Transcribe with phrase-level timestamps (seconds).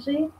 [0.00, 0.30] tarde.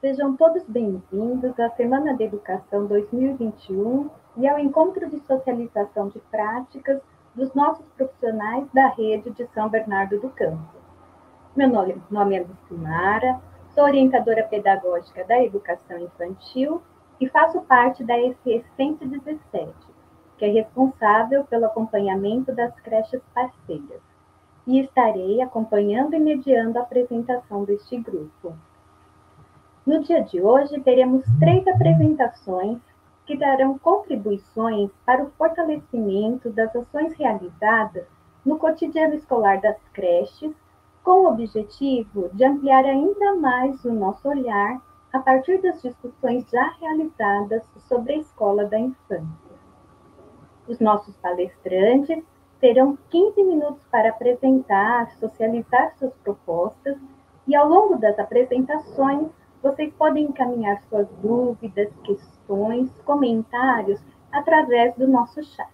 [0.00, 7.00] Sejam todos bem-vindos à Semana de Educação 2021 e ao encontro de socialização de práticas
[7.34, 10.76] dos nossos profissionais da rede de São Bernardo do Campo.
[11.56, 13.40] Meu nome, nome é Lucimara,
[13.74, 16.82] sou orientadora pedagógica da educação infantil
[17.18, 19.72] e faço parte da EFES 17,
[20.36, 24.15] que é responsável pelo acompanhamento das creches parceiras
[24.66, 28.54] e estarei acompanhando e mediando a apresentação deste grupo.
[29.86, 32.78] No dia de hoje, teremos três apresentações
[33.24, 38.06] que darão contribuições para o fortalecimento das ações realizadas
[38.44, 40.52] no cotidiano escolar das creches,
[41.02, 44.80] com o objetivo de ampliar ainda mais o nosso olhar
[45.12, 49.56] a partir das discussões já realizadas sobre a escola da infância.
[50.66, 52.24] Os nossos palestrantes
[52.66, 56.98] terão 15 minutos para apresentar, socializar suas propostas
[57.46, 59.28] e ao longo das apresentações
[59.62, 64.00] vocês podem encaminhar suas dúvidas, questões, comentários
[64.32, 65.70] através do nosso chat.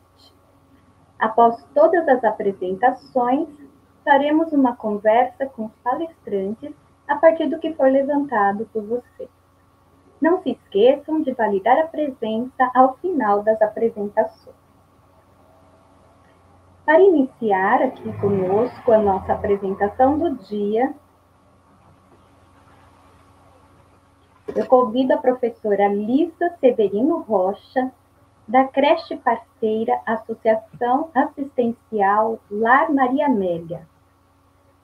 [1.19, 3.49] Após todas as apresentações,
[4.05, 6.75] faremos uma conversa com os palestrantes
[7.09, 9.31] a partir do que for levantado por vocês.
[10.21, 14.52] Não se esqueçam de validar a presença ao final das apresentações.
[16.85, 20.93] Para iniciar aqui conosco a nossa apresentação do dia,
[24.55, 27.93] eu convido a professora Lisa Severino Rocha,
[28.49, 33.87] da creche parceira Associação Assistencial Lar Maria Amélia,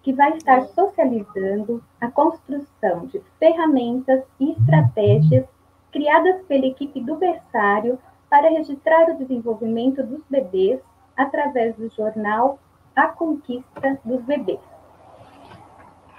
[0.01, 5.45] que vai estar socializando a construção de ferramentas e estratégias
[5.91, 7.99] criadas pela equipe do berçário
[8.31, 10.81] para registrar o desenvolvimento dos bebês
[11.19, 12.61] através do jornal
[12.95, 14.61] A Conquista dos Bebês.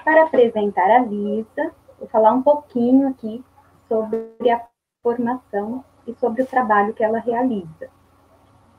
[0.04, 3.44] Para apresentar a Lisa, vou falar um pouquinho aqui
[3.88, 4.62] sobre a
[5.02, 7.90] formação e sobre o trabalho que ela realiza.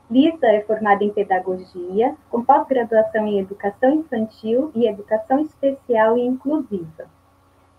[0.09, 7.09] Lisa é formada em pedagogia, com pós-graduação em educação infantil e educação especial e inclusiva.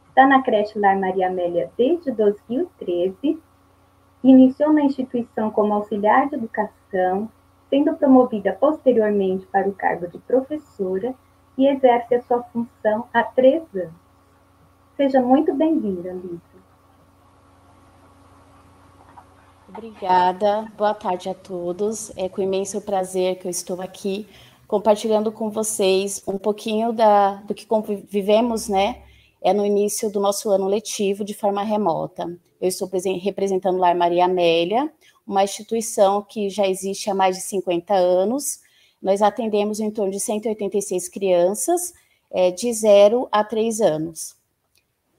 [0.09, 3.39] Está na creche Lar Maria Amélia desde 2013.
[4.25, 7.31] Iniciou na instituição como auxiliar de educação,
[7.73, 11.15] sendo promovida posteriormente para o cargo de professora
[11.57, 13.95] e exerce a sua função há três anos.
[14.95, 16.43] Seja muito bem-vinda, Lisa.
[19.67, 22.15] Obrigada, boa tarde a todos.
[22.15, 24.29] É com imenso prazer que eu estou aqui
[24.69, 27.67] compartilhando com vocês um pouquinho da, do que
[28.07, 29.03] vivemos, né?
[29.41, 32.39] É no início do nosso ano letivo de forma remota.
[32.61, 32.87] Eu estou
[33.23, 34.93] representando o Maria Amélia,
[35.27, 38.61] uma instituição que já existe há mais de 50 anos.
[39.01, 41.93] Nós atendemos em torno de 186 crianças
[42.31, 44.37] é, de 0 a 3 anos.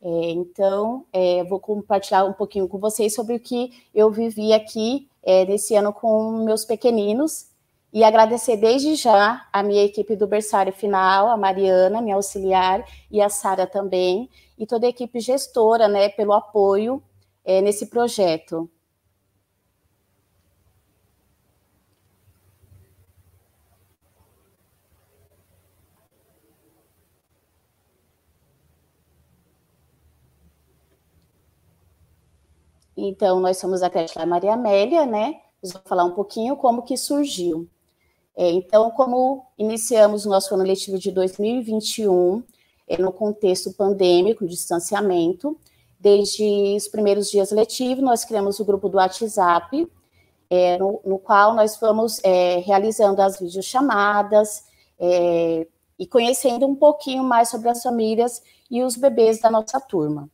[0.02, 5.08] É, então, é, vou compartilhar um pouquinho com vocês sobre o que eu vivi aqui
[5.24, 7.48] é, nesse ano com meus pequeninos
[7.94, 13.22] e agradecer desde já a minha equipe do berçário final, a Mariana, minha auxiliar, e
[13.22, 17.02] a Sara também, e toda a equipe gestora, né, pelo apoio
[17.46, 18.68] é, nesse projeto.
[33.06, 35.42] Então, nós somos a creche Maria Amélia, né?
[35.62, 37.68] Vou falar um pouquinho como que surgiu.
[38.34, 42.42] É, então, como iniciamos o nosso ano letivo de 2021,
[42.88, 45.60] é, no contexto pandêmico, distanciamento,
[46.00, 49.86] desde os primeiros dias letivos, nós criamos o grupo do WhatsApp,
[50.50, 54.64] é, no, no, qual nós fomos é, realizando as videochamadas
[54.98, 55.68] é,
[56.00, 58.42] e conhecendo um pouquinho mais sobre as famílias
[58.72, 60.30] e os bebês da nossa turma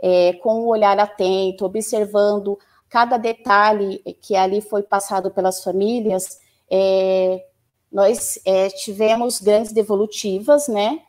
[0.00, 2.58] é, com o um olhar atento, observando
[2.88, 7.44] cada detalhe que ali foi passado pelas famílias, é,
[7.92, 11.00] nós é, tivemos grandes devolutivas, né?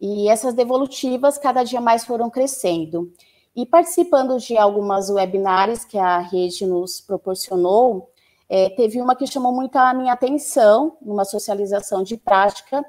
[0.00, 3.12] E essas devolutivas cada dia mais foram crescendo.
[3.56, 8.10] E participando de algumas webinários que a rede nos proporcionou,
[8.48, 12.84] é, teve uma que chamou muito a minha atenção, uma socialização de prática,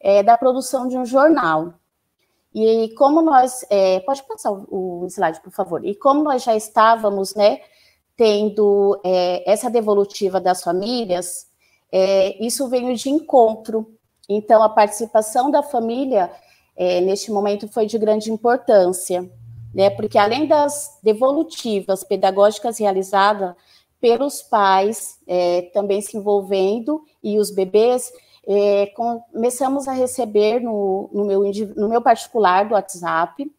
[0.00, 1.74] é, da produção de um jornal.
[2.58, 5.84] E como nós, é, pode passar o, slide, por favor.
[5.84, 7.60] E como nós já estávamos, né,
[8.16, 11.48] tendo é, essa devolutiva das famílias,
[11.92, 13.94] é, isso veio de encontro.
[14.26, 16.32] Então, a participação da família
[16.74, 19.30] é, neste momento foi de grande importância,
[19.74, 23.54] né, porque além das devolutivas pedagógicas realizadas
[24.00, 28.10] pelos pais, é, também se envolvendo, e os bebês,
[28.46, 31.42] é, começamos a receber no, no, meu,
[31.76, 33.50] no meu particular do WhatsApp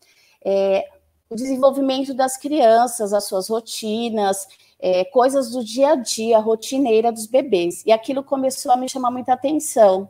[0.44, 0.88] é,
[1.30, 4.48] o desenvolvimento das crianças, as suas rotinas,
[4.80, 7.84] é, coisas do dia a dia, rotineira dos bebês.
[7.86, 10.10] E aquilo começou a me chamar muita atenção.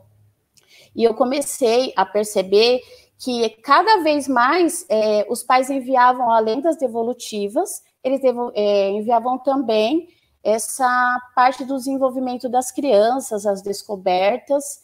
[0.94, 2.80] E eu comecei a perceber
[3.18, 9.38] que cada vez mais é, os pais enviavam, além das devolutivas, eles devo, é, enviavam
[9.38, 10.08] também
[10.42, 14.82] essa parte do desenvolvimento das crianças, as descobertas,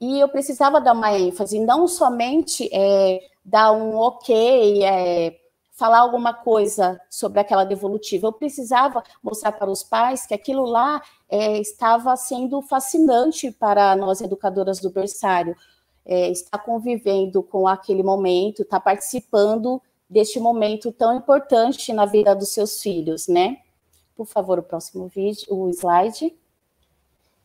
[0.00, 5.36] e eu precisava dar uma ênfase, não somente é, dar um ok, é,
[5.72, 8.26] falar alguma coisa sobre aquela devolutiva.
[8.26, 14.20] Eu precisava mostrar para os pais que aquilo lá é, estava sendo fascinante para nós
[14.20, 15.54] educadoras do berçário.
[16.06, 22.50] É, estar convivendo com aquele momento, estar participando deste momento tão importante na vida dos
[22.50, 23.56] seus filhos, né?
[24.16, 26.34] Por favor, o próximo vídeo, o slide.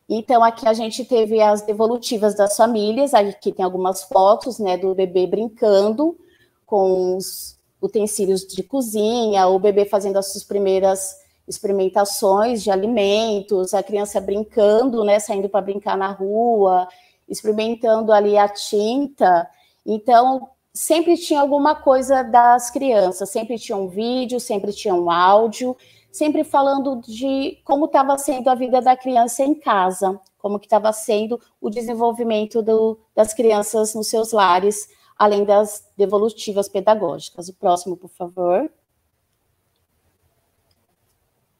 [0.07, 4.95] Então, aqui a gente teve as devolutivas das famílias, aqui tem algumas fotos, né, do
[4.95, 6.17] bebê brincando
[6.65, 11.15] com os utensílios de cozinha, o bebê fazendo as suas primeiras
[11.47, 16.87] experimentações de alimentos, a criança brincando, né, saindo para brincar na rua,
[17.27, 19.49] experimentando ali a tinta.
[19.85, 25.75] Então, sempre tinha alguma coisa das crianças, sempre tinha um vídeo, sempre tinha um áudio,
[26.11, 30.91] sempre falando de como estava sendo a vida da criança em casa, como que estava
[30.93, 37.49] sendo o desenvolvimento do, das crianças nos seus lares, além das devolutivas pedagógicas.
[37.49, 38.71] O próximo, por favor.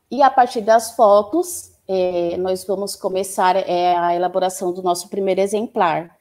[0.10, 5.42] E a partir das fotos, é, nós vamos começar é, a elaboração do nosso primeiro
[5.42, 6.18] exemplar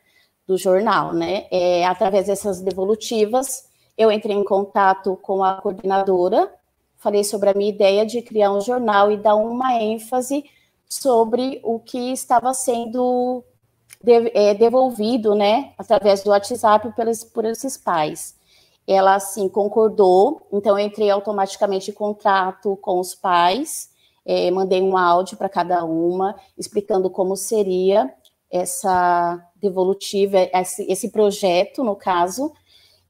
[0.47, 1.47] do jornal, né?
[1.51, 6.51] É, através dessas devolutivas, eu entrei em contato com a coordenadora,
[6.99, 10.45] falei sobre a minha ideia de criar um jornal e dar uma ênfase
[10.89, 13.45] sobre o que estava sendo
[14.05, 18.37] é, devolvido, né, através do WhatsApp pelos, por esses pais.
[18.87, 23.91] Ela, assim, concordou, então eu entrei automaticamente em contato com os pais,
[24.25, 28.12] é, mandei um áudio para cada uma, explicando como seria
[28.50, 32.53] essa devolutiva, esse, esse projeto, no caso.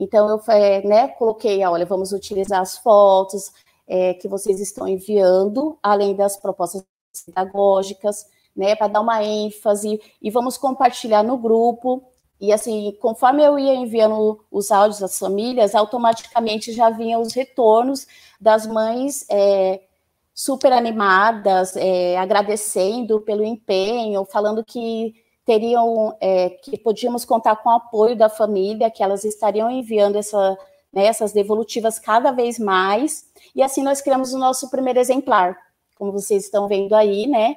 [0.00, 0.40] Então, eu
[0.88, 3.52] né, coloquei, olha, vamos utilizar as fotos
[3.88, 6.85] é, que vocês estão enviando, além das propostas
[7.25, 12.05] pedagógicas, né, para dar uma ênfase, e vamos compartilhar no grupo.
[12.40, 18.06] E assim, conforme eu ia enviando os áudios das famílias, automaticamente já vinham os retornos
[18.40, 19.81] das mães é,
[20.35, 25.14] super animadas, é, agradecendo pelo empenho, falando que
[25.44, 30.56] teriam, é, que podíamos contar com o apoio da família, que elas estariam enviando essa,
[30.93, 33.26] né, essas devolutivas cada vez mais.
[33.55, 35.56] E assim nós criamos o nosso primeiro exemplar,
[35.96, 37.56] como vocês estão vendo aí, né?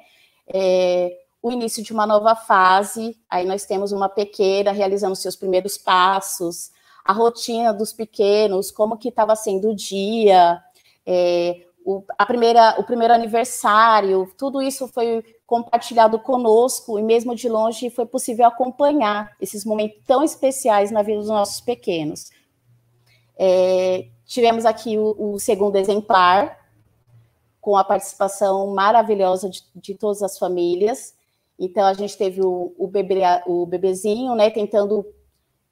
[0.52, 3.16] é, o início de uma nova fase.
[3.28, 6.70] Aí nós temos uma pequena realizando seus primeiros passos,
[7.04, 10.60] a rotina dos pequenos, como que estava sendo o dia,
[11.04, 17.48] é, o, a primeira, o primeiro aniversário, tudo isso foi compartilhado conosco e mesmo de
[17.48, 22.30] longe foi possível acompanhar esses momentos tão especiais na vida dos nossos pequenos.
[23.38, 26.58] É, tivemos aqui o, o segundo exemplar,
[27.60, 31.14] com a participação maravilhosa de, de todas as famílias.
[31.58, 35.06] Então, a gente teve o, o, bebê, o bebezinho, né, tentando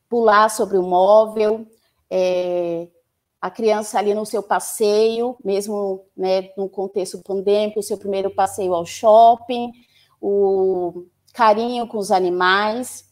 [0.09, 1.67] pular sobre o móvel,
[2.09, 2.89] é,
[3.41, 8.75] a criança ali no seu passeio, mesmo né, no contexto pandêmico, o seu primeiro passeio
[8.75, 9.73] ao shopping,
[10.21, 13.09] o carinho com os animais,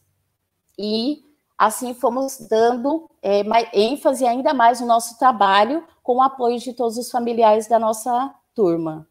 [0.77, 1.23] e
[1.59, 6.71] assim fomos dando é, mais, ênfase ainda mais no nosso trabalho, com o apoio de
[6.71, 9.05] todos os familiares da nossa turma.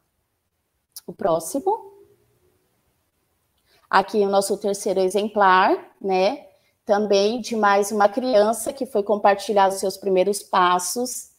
[1.06, 1.92] O próximo.
[3.90, 6.46] Aqui o nosso terceiro exemplar, né?
[6.86, 11.30] Também de mais uma criança que foi compartilhar os seus primeiros passos,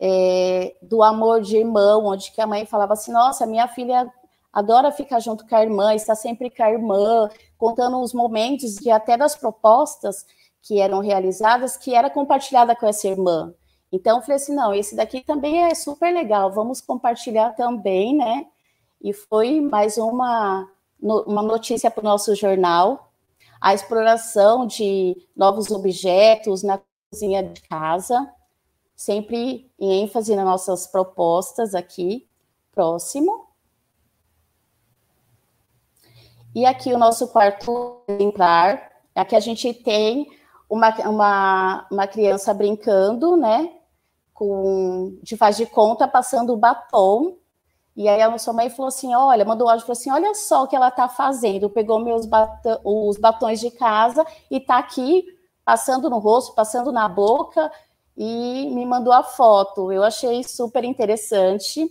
[0.00, 4.12] é, do amor de irmão, onde que a mãe falava assim, nossa, minha filha
[4.52, 8.90] adora ficar junto com a irmã, está sempre com a irmã, contando os momentos de
[8.90, 10.24] até das propostas
[10.62, 13.54] que eram realizadas, que era compartilhada com essa irmã.
[13.90, 18.46] Então, eu falei assim, não, esse daqui também é super legal, vamos compartilhar também, né?
[19.00, 20.68] E foi mais uma,
[21.00, 23.12] uma notícia para o nosso jornal,
[23.60, 28.30] a exploração de novos objetos na cozinha de casa,
[28.94, 32.28] sempre em ênfase nas nossas propostas aqui.
[32.72, 33.48] Próximo.
[36.54, 40.28] E aqui o nosso quarto exemplar, aqui a gente tem
[40.68, 43.78] uma, uma, uma criança brincando, né?
[44.38, 47.36] com, de faz de conta passando o batom.
[47.96, 50.68] E aí a sua mãe falou assim, olha, mandou áudio, falou assim, olha só o
[50.68, 51.68] que ela está fazendo.
[51.68, 55.24] Pegou meus batom, os batons de casa e está aqui
[55.64, 57.68] passando no rosto, passando na boca
[58.16, 59.90] e me mandou a foto.
[59.90, 61.90] Eu achei super interessante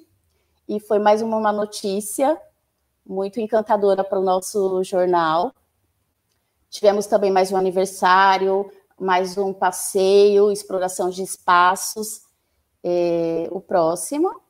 [0.70, 2.40] e foi mais uma notícia
[3.06, 5.54] muito encantadora para o nosso jornal.
[6.70, 8.70] Tivemos também mais um aniversário,
[9.00, 12.22] mais um passeio, exploração de espaços.
[12.84, 14.42] É, o próximo.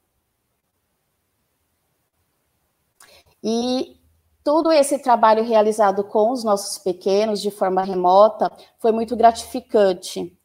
[3.43, 3.97] E
[4.43, 10.37] todo esse trabalho realizado com os nossos pequenos de forma remota foi muito gratificante,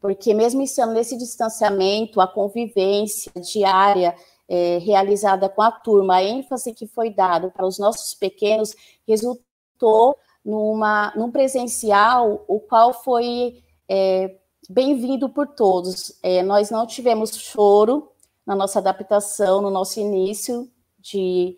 [0.00, 4.14] porque mesmo estando nesse distanciamento, a convivência diária
[4.48, 8.74] é, realizada com a turma, a ênfase que foi dada para os nossos pequenos
[9.06, 14.36] resultou numa, num presencial, o qual foi é,
[14.70, 16.16] bem-vindo por todos.
[16.22, 18.12] É, nós não tivemos choro
[18.46, 21.56] na nossa adaptação, no nosso início de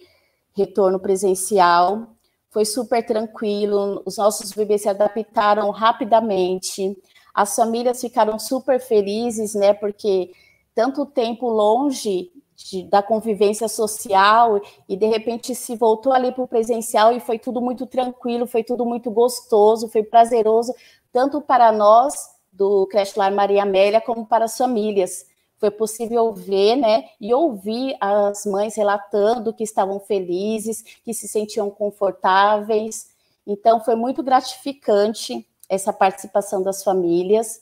[0.56, 2.14] retorno presencial.
[2.48, 6.96] Foi super tranquilo, os nossos bebês se adaptaram rapidamente,
[7.34, 9.74] as famílias ficaram super felizes, né?
[9.74, 10.30] Porque
[10.74, 16.48] tanto tempo longe de, da convivência social e de repente se voltou ali para o
[16.48, 20.74] presencial e foi tudo muito tranquilo, foi tudo muito gostoso, foi prazeroso,
[21.12, 22.14] tanto para nós
[22.52, 25.26] do Creche Lar Maria Amélia como para as famílias
[25.58, 31.68] foi possível ver, né, e ouvir as mães relatando que estavam felizes, que se sentiam
[31.68, 33.08] confortáveis.
[33.46, 37.60] Então, foi muito gratificante essa participação das famílias,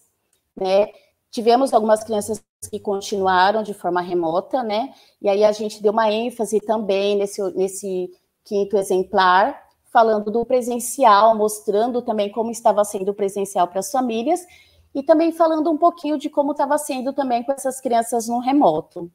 [0.54, 0.88] né?
[1.36, 4.94] Tivemos algumas crianças que continuaram de forma remota, né?
[5.20, 8.10] E aí a gente deu uma ênfase também nesse, nesse
[8.42, 9.62] quinto exemplar,
[9.92, 14.46] falando do presencial, mostrando também como estava sendo presencial para as famílias
[14.94, 19.12] e também falando um pouquinho de como estava sendo também com essas crianças no remoto.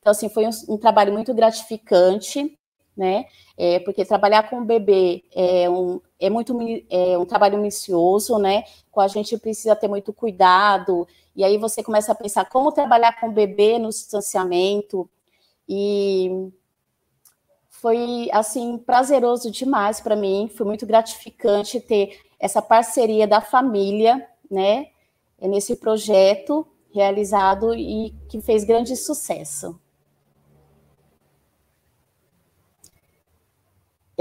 [0.00, 2.58] Então, assim, foi um, um trabalho muito gratificante,
[2.96, 3.26] né?
[3.56, 6.56] É, porque trabalhar com o bebê é um, é muito
[6.90, 8.64] é um trabalho minucioso, né?
[8.90, 11.06] Com a gente precisa ter muito cuidado.
[11.34, 15.08] E aí você começa a pensar como trabalhar com o bebê no distanciamento.
[15.68, 16.50] E
[17.70, 20.50] foi assim prazeroso demais para mim.
[20.54, 24.88] Foi muito gratificante ter essa parceria da família, né?
[25.42, 29.76] é nesse projeto realizado e que fez grande sucesso.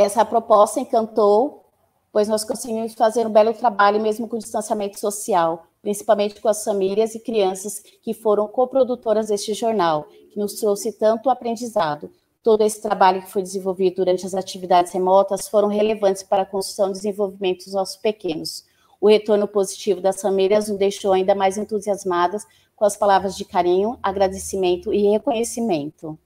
[0.02, 1.66] Essa proposta encantou,
[2.12, 7.16] pois nós conseguimos fazer um belo trabalho mesmo com distanciamento social, principalmente com as famílias
[7.16, 12.10] e crianças que foram coprodutoras deste jornal, que nos trouxe tanto aprendizado.
[12.44, 16.90] Todo esse trabalho que foi desenvolvido durante as atividades remotas foram relevantes para a construção
[16.90, 18.66] e desenvolvimento dos nossos pequenos,
[19.02, 23.98] o retorno positivo das famílias nos deixou ainda mais entusiasmadas com as palavras de carinho,
[24.02, 26.18] agradecimento e reconhecimento.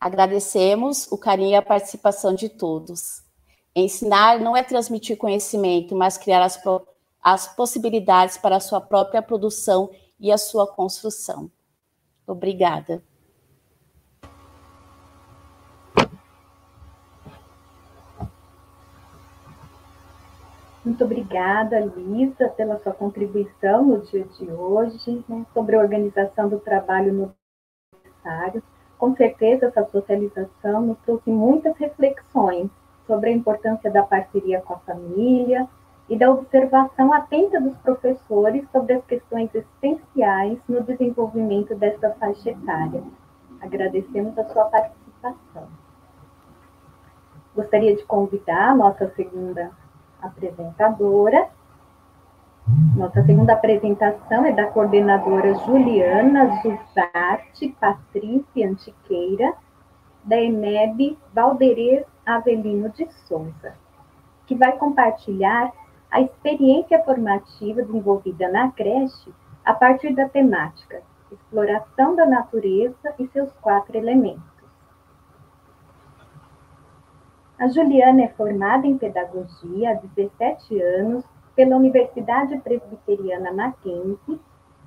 [0.00, 3.22] Agradecemos o carinho e a participação de todos.
[3.74, 6.60] Ensinar não é transmitir conhecimento, mas criar as,
[7.22, 11.50] as possibilidades para a sua própria produção e a sua construção.
[12.26, 13.02] Obrigada.
[20.86, 26.60] Muito obrigada, Lisa, pela sua contribuição no dia de hoje, né, sobre a organização do
[26.60, 27.34] trabalho no
[28.04, 28.62] necessário.
[28.98, 32.70] Com certeza, essa socialização nos trouxe muitas reflexões
[33.06, 35.68] sobre a importância da parceria com a família
[36.08, 43.02] e da observação atenta dos professores sobre as questões essenciais no desenvolvimento dessa faixa etária.
[43.60, 45.68] Agradecemos a sua participação.
[47.54, 49.70] Gostaria de convidar a nossa segunda
[50.20, 51.48] apresentadora.
[52.68, 59.54] Nossa segunda apresentação é da coordenadora Juliana Zuzarte Patrícia Antiqueira,
[60.24, 63.74] da EMEB Valderez Avelino de Souza,
[64.46, 65.72] que vai compartilhar
[66.10, 69.32] a experiência formativa desenvolvida na creche
[69.64, 74.42] a partir da temática Exploração da Natureza e seus quatro elementos.
[77.60, 81.24] A Juliana é formada em pedagogia há 17 anos
[81.56, 84.38] pela Universidade Presbiteriana Mackenzie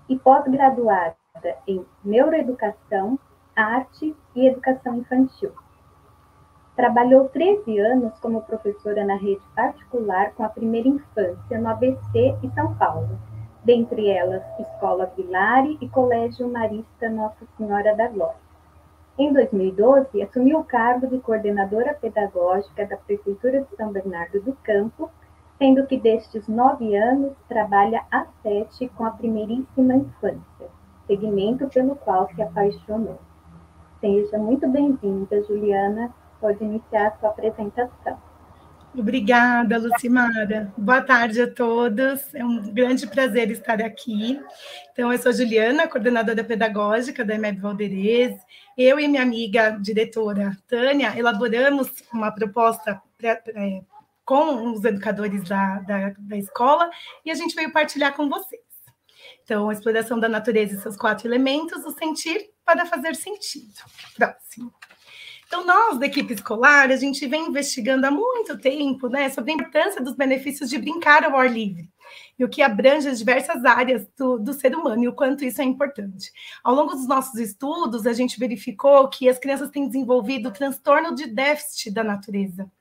[0.07, 1.17] e pós-graduada
[1.67, 3.17] em neuroeducação,
[3.55, 5.51] arte e educação infantil.
[6.75, 12.49] Trabalhou 13 anos como professora na rede particular com a primeira infância no ABC e
[12.51, 13.19] São Paulo,
[13.65, 18.49] dentre elas Escola Vilari e Colégio Marista Nossa Senhora da Glória.
[19.17, 25.11] Em 2012, assumiu o cargo de coordenadora pedagógica da Prefeitura de São Bernardo do Campo,
[25.59, 30.79] sendo que destes nove anos trabalha há sete com a primeiríssima infância.
[31.05, 33.19] segmento pelo qual se apaixonou.
[33.99, 36.13] Seja muito bem-vinda, Juliana.
[36.39, 38.17] Pode iniciar a sua apresentação.
[38.97, 40.73] Obrigada, Lucimara.
[40.77, 42.33] Boa tarde a todos.
[42.33, 44.41] É um grande prazer estar aqui.
[44.91, 48.35] Então, eu sou Juliana, coordenadora pedagógica da EMEB Valderez.
[48.77, 53.81] Eu e minha amiga diretora Tânia elaboramos uma proposta é,
[54.29, 56.87] com os educadores da, da, da escola
[57.25, 58.61] e a gente veio partilhar com vocês.
[59.43, 63.73] Então, a exploração da natureza e seus quatro elementos, o sentir para fazer sentido.
[64.15, 64.71] Próximo.
[65.49, 69.55] Então, nós da equipe escolar, a gente vem investigando há muito tempo né, sobre a
[69.55, 71.89] importância dos benefícios de brincar ao ar livre
[72.37, 75.59] e o que abrange as diversas áreas do, do ser humano e o quanto isso
[75.59, 76.31] é importante.
[76.63, 81.25] Ao longo dos nossos estudos, a gente verificou que as crianças têm desenvolvido transtorno de
[81.25, 82.71] déficit da natureza.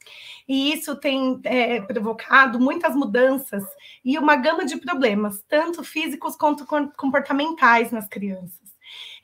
[0.46, 3.64] E isso tem é, provocado muitas mudanças
[4.04, 6.66] e uma gama de problemas, tanto físicos quanto
[6.98, 8.57] comportamentais nas crianças.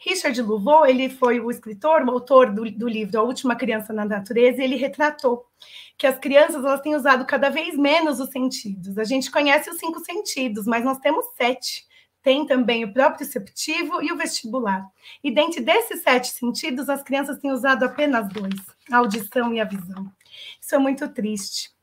[0.05, 4.05] Richard Louveau, ele foi o escritor, o autor do, do livro A Última Criança na
[4.05, 5.47] Natureza, e ele retratou
[5.97, 8.99] que as crianças elas têm usado cada vez menos os sentidos.
[8.99, 11.87] A gente conhece os cinco sentidos, mas nós temos sete.
[12.23, 14.87] Tem também o proprioceptivo e o vestibular.
[15.23, 19.65] E dentre desses sete sentidos, as crianças têm usado apenas dois, a audição e a
[19.65, 20.11] visão.
[20.61, 21.74] Isso é muito triste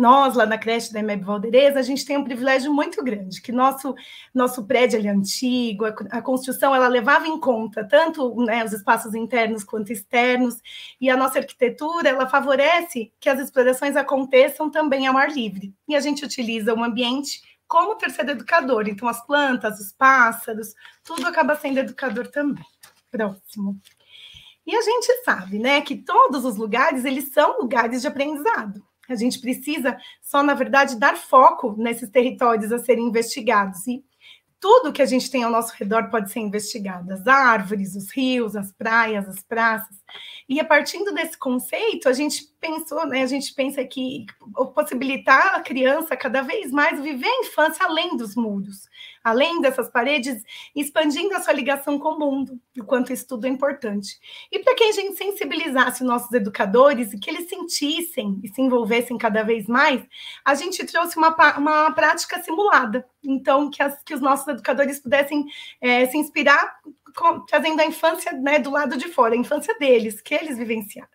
[0.00, 3.52] nós, lá na creche da EMEB Valdereza, a gente tem um privilégio muito grande, que
[3.52, 3.94] nosso,
[4.34, 9.14] nosso prédio é antigo, a, a, construção ela levava em conta tanto né, os espaços
[9.14, 10.56] internos quanto externos,
[10.98, 15.74] e a nossa arquitetura ela favorece que as explorações aconteçam também ao ar livre.
[15.86, 21.26] E a gente utiliza o ambiente como terceiro educador, então as plantas, os pássaros, tudo
[21.26, 22.64] acaba sendo educador também.
[23.10, 23.78] Próximo.
[24.66, 28.82] E a gente sabe, né, que todos os lugares eles são lugares de aprendizado.
[29.12, 33.86] A gente precisa só, na verdade, dar foco nesses territórios a serem investigados.
[33.86, 34.04] E
[34.60, 38.54] tudo que a gente tem ao nosso redor pode ser investigado: as árvores, os rios,
[38.54, 39.96] as praias, as praças.
[40.48, 43.22] E a partir desse conceito, a gente pensou, né?
[43.22, 44.26] A gente pensa que
[44.74, 48.88] possibilitar a criança cada vez mais viver a infância além dos muros,
[49.24, 50.42] além dessas paredes,
[50.74, 54.18] expandindo a sua ligação com o mundo, o quanto isso tudo é importante.
[54.52, 58.60] E para que a gente sensibilizasse os nossos educadores e que eles sentissem e se
[58.60, 60.02] envolvessem cada vez mais,
[60.44, 63.06] a gente trouxe uma, uma prática simulada.
[63.22, 65.46] Então, que, as, que os nossos educadores pudessem
[65.80, 66.80] é, se inspirar
[67.46, 71.10] trazendo a infância né, do lado de fora, a infância deles, que eles vivenciaram.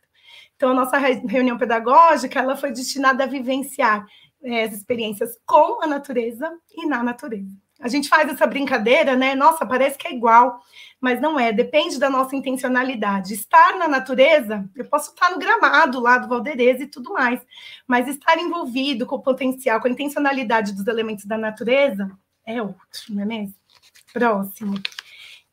[0.55, 4.05] Então, a nossa reunião pedagógica ela foi destinada a vivenciar
[4.43, 7.55] é, as experiências com a natureza e na natureza.
[7.79, 9.35] A gente faz essa brincadeira, né?
[9.35, 10.61] Nossa, parece que é igual,
[10.99, 11.51] mas não é.
[11.51, 13.33] Depende da nossa intencionalidade.
[13.33, 17.45] Estar na natureza, eu posso estar no gramado lá do Valdereza e tudo mais,
[17.85, 22.09] mas estar envolvido com o potencial, com a intencionalidade dos elementos da natureza
[22.45, 22.77] é outro,
[23.09, 23.55] não é mesmo?
[24.13, 24.75] Próximo.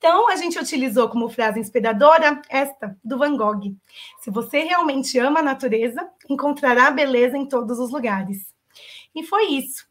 [0.04, 3.72] Então, a gente utilizou como frase inspiradora esta, do Van Gogh.
[4.20, 8.52] Se você realmente ama a natureza, encontrará beleza em todos os lugares.
[9.14, 9.86] E foi isso.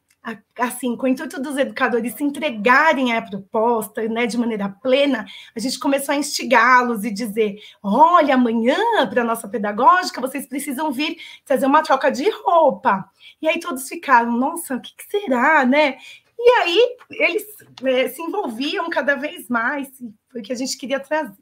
[0.60, 5.60] Assim, com o intuito dos educadores se entregarem à proposta né, de maneira plena, a
[5.60, 8.76] gente começou a instigá-los e dizer: olha, amanhã,
[9.10, 13.10] para a nossa pedagógica, vocês precisam vir fazer uma troca de roupa.
[13.42, 15.98] E aí todos ficaram, nossa, o que, que será, né?
[16.44, 17.46] E aí eles
[17.84, 19.88] é, se envolviam cada vez mais,
[20.32, 21.38] foi o que a gente queria trazer.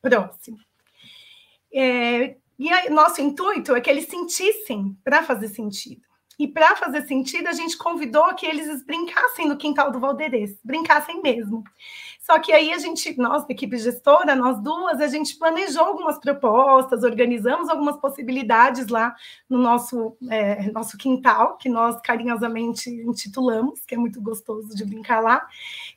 [0.00, 0.58] Próximo.
[1.72, 6.00] É, e aí, nosso intuito é que eles sentissem para fazer sentido.
[6.38, 11.20] E para fazer sentido, a gente convidou que eles brincassem no quintal do Valderês, brincassem
[11.20, 11.62] mesmo.
[12.30, 17.02] Só que aí a gente, nós, equipe gestora, nós duas, a gente planejou algumas propostas,
[17.02, 19.16] organizamos algumas possibilidades lá
[19.48, 25.20] no nosso, é, nosso quintal, que nós carinhosamente intitulamos, que é muito gostoso de brincar
[25.20, 25.48] lá.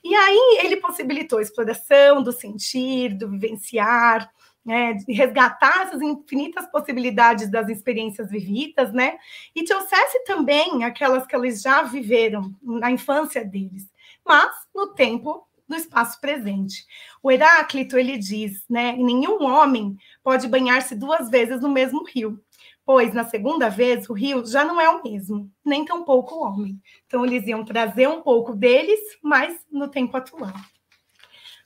[0.01, 4.31] E aí ele possibilitou a exploração do sentir, do vivenciar,
[4.65, 9.17] né, resgatar essas infinitas possibilidades das experiências vividas, né,
[9.53, 13.89] e trouxesse também aquelas que eles já viveram na infância deles,
[14.25, 16.85] mas no tempo do espaço presente.
[17.23, 22.39] O Heráclito ele diz, né, nenhum homem pode banhar-se duas vezes no mesmo rio,
[22.85, 26.79] pois na segunda vez o rio já não é o mesmo, nem tampouco o homem.
[27.07, 30.53] Então eles iam trazer um pouco deles, mas no tempo atual.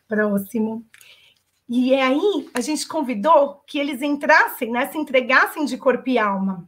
[0.08, 0.86] Próximo.
[1.68, 6.20] E é aí a gente convidou que eles entrassem, né, se entregassem de corpo e
[6.20, 6.68] alma.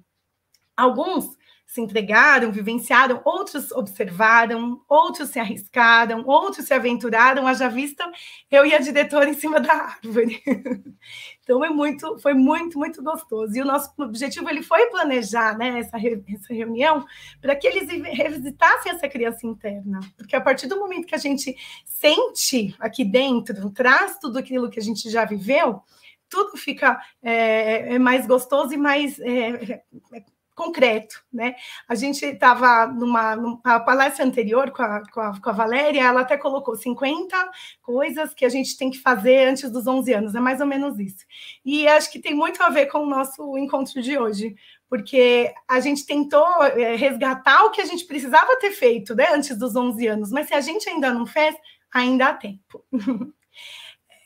[0.76, 1.37] Alguns
[1.67, 8.10] se entregaram, vivenciaram, outros observaram, outros se arriscaram, outros se aventuraram, haja vista
[8.49, 10.41] eu e a diretora em cima da árvore.
[11.43, 13.56] Então é muito, foi muito, muito gostoso.
[13.56, 17.06] E o nosso objetivo ele foi planejar né, essa, essa reunião
[17.39, 20.01] para que eles revisitassem essa criança interna.
[20.17, 24.77] Porque a partir do momento que a gente sente aqui dentro, traz tudo aquilo que
[24.77, 25.82] a gente já viveu,
[26.27, 30.23] tudo fica é, é mais gostoso e mais é, é
[30.58, 31.56] concreto, né?
[31.88, 36.22] A gente estava numa, numa palestra anterior com a, com, a, com a Valéria, ela
[36.22, 40.39] até colocou 50 coisas que a gente tem que fazer antes dos 11 anos, é
[40.39, 41.24] mais ou menos isso.
[41.63, 44.56] E acho que tem muito a ver com o nosso encontro de hoje,
[44.89, 49.56] porque a gente tentou é, resgatar o que a gente precisava ter feito né, antes
[49.56, 51.56] dos 11 anos, mas se a gente ainda não fez,
[51.93, 52.84] ainda há tempo.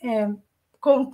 [0.02, 0.30] é,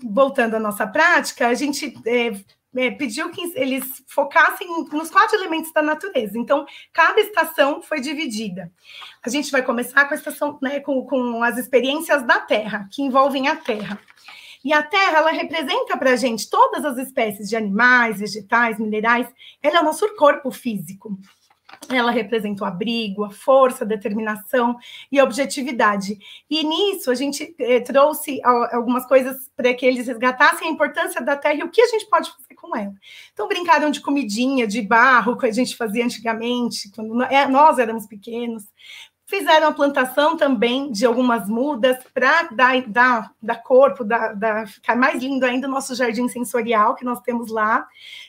[0.03, 2.33] voltando à nossa prática, a gente é,
[2.75, 6.37] é, pediu que eles focassem nos quatro elementos da natureza.
[6.37, 8.71] Então, cada estação foi dividida.
[9.25, 13.01] A gente vai começar com a estação, né, com, com as experiências da Terra, que
[13.01, 13.99] envolvem a Terra.
[14.63, 19.27] E a Terra, ela representa para a gente todas as espécies de animais, vegetais, minerais.
[19.61, 21.17] Ela é o nosso corpo físico.
[21.89, 24.77] Ela representa o abrigo, a força, a determinação
[25.11, 26.17] e a objetividade.
[26.49, 31.35] E nisso a gente eh, trouxe algumas coisas para que eles resgatassem a importância da
[31.35, 32.93] terra e o que a gente pode fazer com ela.
[33.33, 38.05] Então, brincaram de comidinha, de barro, que a gente fazia antigamente, quando é, nós éramos
[38.05, 38.63] pequenos.
[39.29, 44.95] Fizeram a plantação também de algumas mudas para dar, dar, dar corpo, dar, dar, ficar
[44.95, 47.85] mais lindo ainda o nosso jardim sensorial que nós temos lá.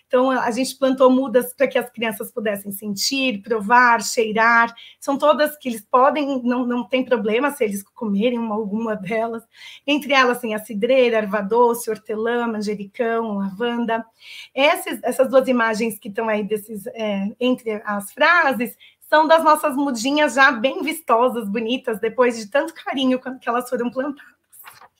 [0.08, 4.74] Então, a gente plantou mudas para que as crianças pudessem sentir, provar, cheirar.
[4.98, 9.44] São todas que eles podem, não, não tem problema se eles comerem uma, alguma delas.
[9.86, 14.04] Entre elas, tem a cidreira, erva doce, hortelã, manjericão, lavanda.
[14.52, 18.76] Essas, essas duas imagens que estão aí desses, é, entre as frases
[19.08, 23.90] são das nossas mudinhas já bem vistosas, bonitas, depois de tanto carinho que elas foram
[23.90, 24.34] plantadas.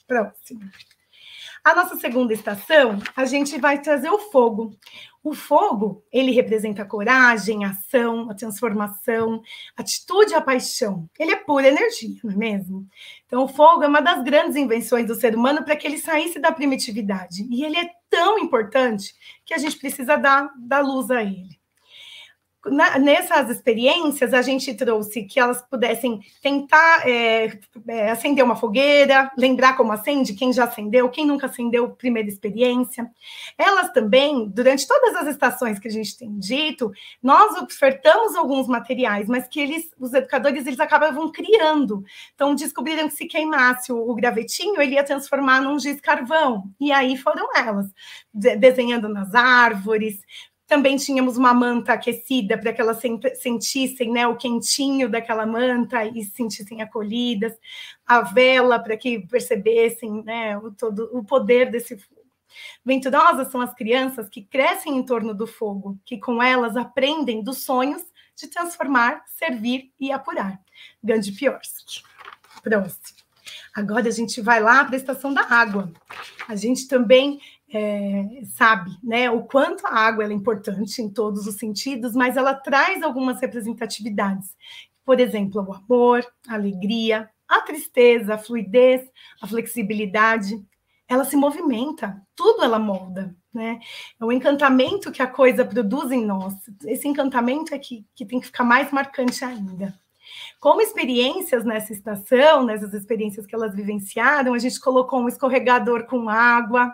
[0.07, 0.61] Próximo.
[1.62, 4.75] A nossa segunda estação, a gente vai trazer o fogo.
[5.23, 9.42] O fogo, ele representa a coragem, a ação, a transformação,
[9.77, 11.11] a atitude a paixão.
[11.18, 12.88] Ele é pura energia, não é mesmo?
[13.27, 16.38] Então, o fogo é uma das grandes invenções do ser humano para que ele saísse
[16.38, 17.47] da primitividade.
[17.51, 21.58] E ele é tão importante que a gente precisa dar, dar luz a ele
[22.70, 29.31] na, nessas experiências, a gente trouxe que elas pudessem tentar é, é, acender uma fogueira,
[29.37, 33.11] lembrar como acende, quem já acendeu, quem nunca acendeu, primeira experiência.
[33.57, 39.28] Elas também, durante todas as estações que a gente tem dito, nós ofertamos alguns materiais,
[39.28, 42.04] mas que eles, os educadores, eles acabavam criando.
[42.35, 46.64] Então, descobriram que se queimasse o, o gravetinho, ele ia transformar num giz carvão.
[46.81, 47.87] E aí foram elas,
[48.33, 50.20] de, desenhando nas árvores,
[50.68, 53.00] também tínhamos uma manta aquecida para que elas
[53.40, 57.59] sentissem né, o quentinho daquela manta e se sentissem acolhidas,
[58.07, 62.20] a vela para que percebessem né, o, todo, o poder desse fogo.
[62.85, 67.64] Venturosas são as crianças que crescem em torno do fogo, que com elas aprendem dos
[67.64, 68.02] sonhos
[68.37, 70.61] de transformar, servir e apurar.
[71.02, 72.02] Gandhi Piorsky.
[72.62, 73.18] Próximo.
[73.74, 75.90] Agora a gente vai lá para a estação da água.
[76.46, 77.40] A gente também
[77.72, 82.54] é, sabe né, o quanto a água é importante em todos os sentidos, mas ela
[82.54, 84.57] traz algumas representatividades.
[85.04, 89.09] Por exemplo, o amor, a alegria, a tristeza, a fluidez,
[89.40, 90.62] a flexibilidade.
[91.09, 93.35] Ela se movimenta, tudo ela molda.
[93.52, 93.81] Né?
[94.20, 96.54] É o encantamento que a coisa produz em nós.
[96.85, 99.98] Esse encantamento é que, que tem que ficar mais marcante ainda.
[100.61, 106.29] Como experiências nessa estação, nessas experiências que elas vivenciaram, a gente colocou um escorregador com
[106.29, 106.92] água,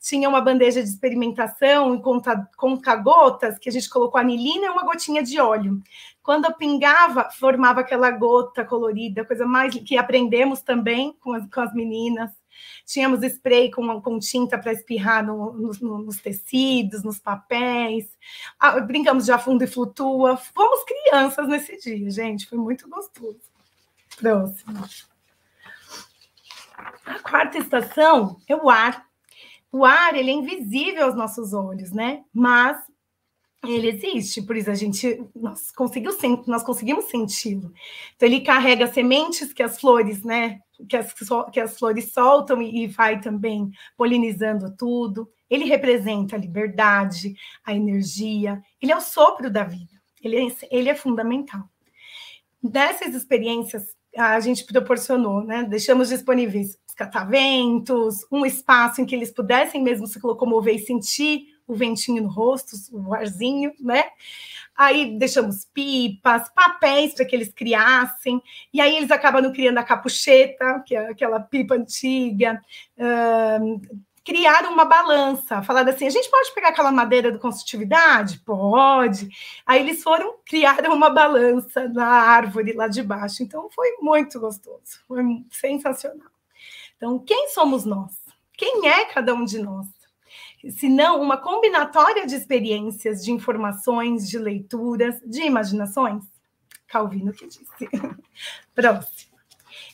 [0.00, 2.20] tinha uma bandeja de experimentação com
[2.56, 5.80] conta-gotas, que a gente colocou anilina e uma gotinha de óleo.
[6.24, 11.72] Quando eu formava aquela gota colorida, coisa mais que aprendemos também com as, com as
[11.72, 12.30] meninas.
[12.86, 18.08] Tínhamos spray com, com tinta para espirrar no, no, nos tecidos, nos papéis.
[18.58, 20.36] Ah, brincamos de afundo e flutua.
[20.36, 22.46] Fomos crianças nesse dia, gente.
[22.46, 23.40] Foi muito gostoso.
[24.16, 24.84] Próximo.
[27.06, 29.06] A quarta estação é o ar.
[29.70, 32.24] O ar, ele é invisível aos nossos olhos, né?
[32.32, 32.78] Mas
[33.72, 36.12] ele existe, por isso a gente nós, conseguiu,
[36.46, 37.72] nós conseguimos senti-lo.
[38.16, 41.14] Então ele carrega sementes que as flores, né, que as,
[41.52, 45.28] que as flores soltam e, e vai também polinizando tudo.
[45.48, 50.88] Ele representa a liberdade, a energia, ele é o sopro da vida, ele é, ele
[50.88, 51.62] é fundamental.
[52.62, 55.64] Dessas experiências a gente proporcionou, né?
[55.64, 61.53] Deixamos disponíveis os cataventos, um espaço em que eles pudessem mesmo se locomover e sentir
[61.66, 64.04] o ventinho no rosto, o arzinho, né?
[64.76, 70.82] Aí deixamos pipas, papéis para que eles criassem, e aí eles acabam criando a capucheta,
[70.86, 72.60] que é aquela pipa antiga.
[74.24, 78.40] Criaram uma balança, falaram assim: a gente pode pegar aquela madeira do construtividade?
[78.40, 79.28] Pode.
[79.66, 83.42] Aí eles foram, criaram uma balança na árvore lá de baixo.
[83.42, 86.30] Então foi muito gostoso, foi sensacional.
[86.96, 88.12] Então, quem somos nós?
[88.56, 89.86] Quem é cada um de nós?
[90.70, 96.24] Se não uma combinatória de experiências, de informações, de leituras, de imaginações?
[96.86, 97.88] Calvino que disse.
[98.74, 99.34] Próximo.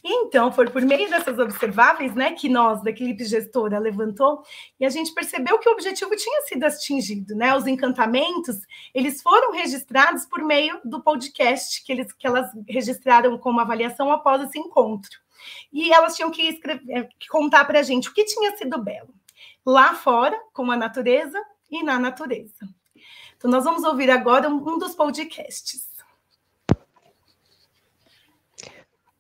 [0.03, 4.43] Então, foi por meio dessas observáveis, né, que nós, da equipe gestora, levantou
[4.79, 7.55] e a gente percebeu que o objetivo tinha sido atingido, né?
[7.55, 8.61] Os encantamentos,
[8.95, 14.43] eles foram registrados por meio do podcast que, eles, que elas registraram como avaliação após
[14.43, 15.19] esse encontro.
[15.73, 19.15] E elas tinham que, escrever, que contar para a gente o que tinha sido belo,
[19.65, 22.69] lá fora, com a natureza e na natureza.
[23.37, 25.89] Então, nós vamos ouvir agora um dos podcasts.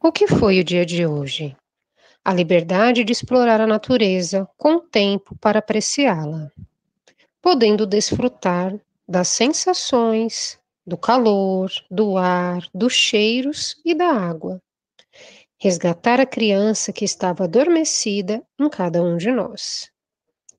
[0.02, 1.54] O que foi o dia de hoje?
[2.24, 6.50] A liberdade de explorar a natureza com tempo para apreciá-la,
[7.42, 14.62] podendo desfrutar das sensações, do calor, do ar, dos cheiros e da água.
[15.58, 19.89] Resgatar a criança que estava adormecida em cada um de nós,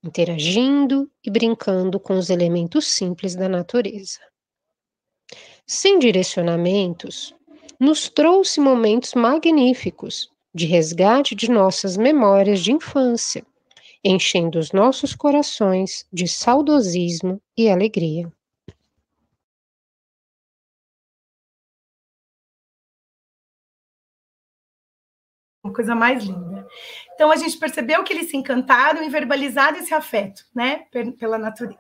[0.04, 4.20] interagindo e brincando com os elementos simples da natureza.
[5.66, 7.34] Sem direcionamentos,
[7.80, 13.46] nos trouxe momentos magníficos de resgate de nossas memórias de infância,
[14.04, 18.32] enchendo os nossos corações de saudosismo e alegria.
[25.64, 26.51] Uma coisa mais linda.
[27.14, 30.86] Então a gente percebeu que eles se encantaram em verbalizar esse afeto, né,
[31.20, 31.78] pela natureza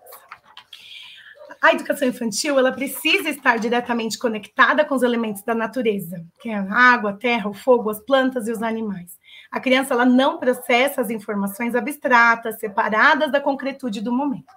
[1.61, 6.55] a educação infantil ela precisa estar diretamente conectada com os elementos da natureza, que é
[6.55, 9.19] a água, a terra, o fogo, as plantas e os animais.
[9.51, 14.51] A criança ela não processa as informações abstratas, separadas da concretude do momento.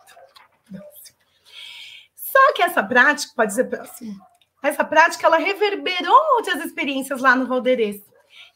[2.14, 4.18] Só que essa prática, pode ser próximo,
[4.62, 8.00] essa prática ela reverberou outras experiências lá no Valderês.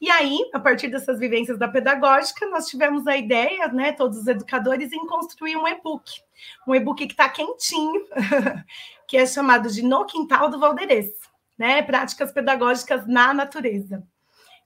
[0.01, 4.27] E aí, a partir dessas vivências da pedagógica, nós tivemos a ideia, né, todos os
[4.29, 6.23] educadores, em construir um e-book.
[6.67, 8.05] Um e-book que está quentinho,
[9.09, 11.11] que é chamado de No Quintal do Valderês,
[11.59, 11.83] né?
[11.83, 14.07] Práticas pedagógicas na natureza.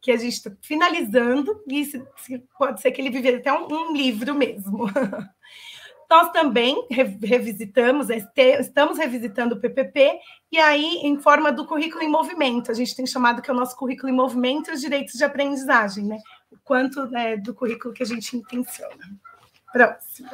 [0.03, 2.03] Que a gente está finalizando, e
[2.59, 4.87] pode ser que ele vive até um, um livro mesmo.
[6.13, 8.09] Nós também revisitamos,
[8.61, 10.21] estamos revisitando o PPP,
[10.53, 12.71] e aí em forma do currículo em movimento.
[12.71, 15.25] A gente tem chamado que é o nosso currículo em movimento e os direitos de
[15.25, 16.19] aprendizagem, né?
[16.51, 19.09] O quanto né, do currículo que a gente intenciona.
[19.73, 20.29] Próximo.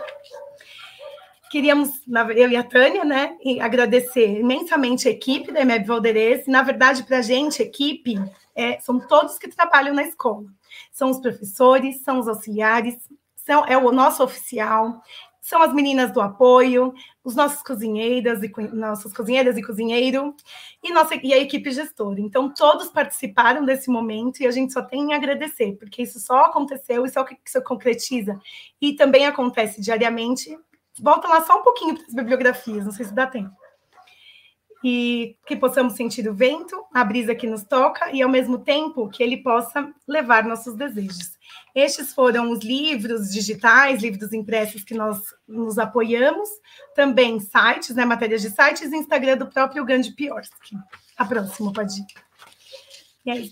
[1.49, 1.91] Queríamos,
[2.35, 6.49] eu e a Tânia, né, agradecer imensamente a equipe da EMEB Valderez.
[6.49, 8.17] Na verdade, para a gente, equipe,
[8.53, 10.47] é, são todos que trabalham na escola.
[10.91, 12.97] São os professores, são os auxiliares,
[13.49, 15.01] são, é o nosso oficial,
[15.49, 16.93] são as meninas do apoio,
[17.25, 20.35] os nossos cozinheiras e nossas cozinheiras e cozinheiro
[20.83, 22.21] e nossa e a equipe gestora.
[22.21, 26.45] Então todos participaram desse momento e a gente só tem a agradecer, porque isso só
[26.45, 28.39] aconteceu, é o que se concretiza
[28.79, 30.55] e também acontece diariamente.
[31.01, 33.57] Volta lá só um pouquinho para as bibliografias, não sei se dá tempo
[34.83, 39.09] e que possamos sentir o vento, a brisa que nos toca e ao mesmo tempo
[39.09, 41.37] que ele possa levar nossos desejos.
[41.75, 46.49] Estes foram os livros digitais, livros impressos que nós nos apoiamos,
[46.95, 50.77] também sites, né, matérias de sites e Instagram do próprio Gandhi Piorsky.
[51.17, 52.29] A próxima, pode ir.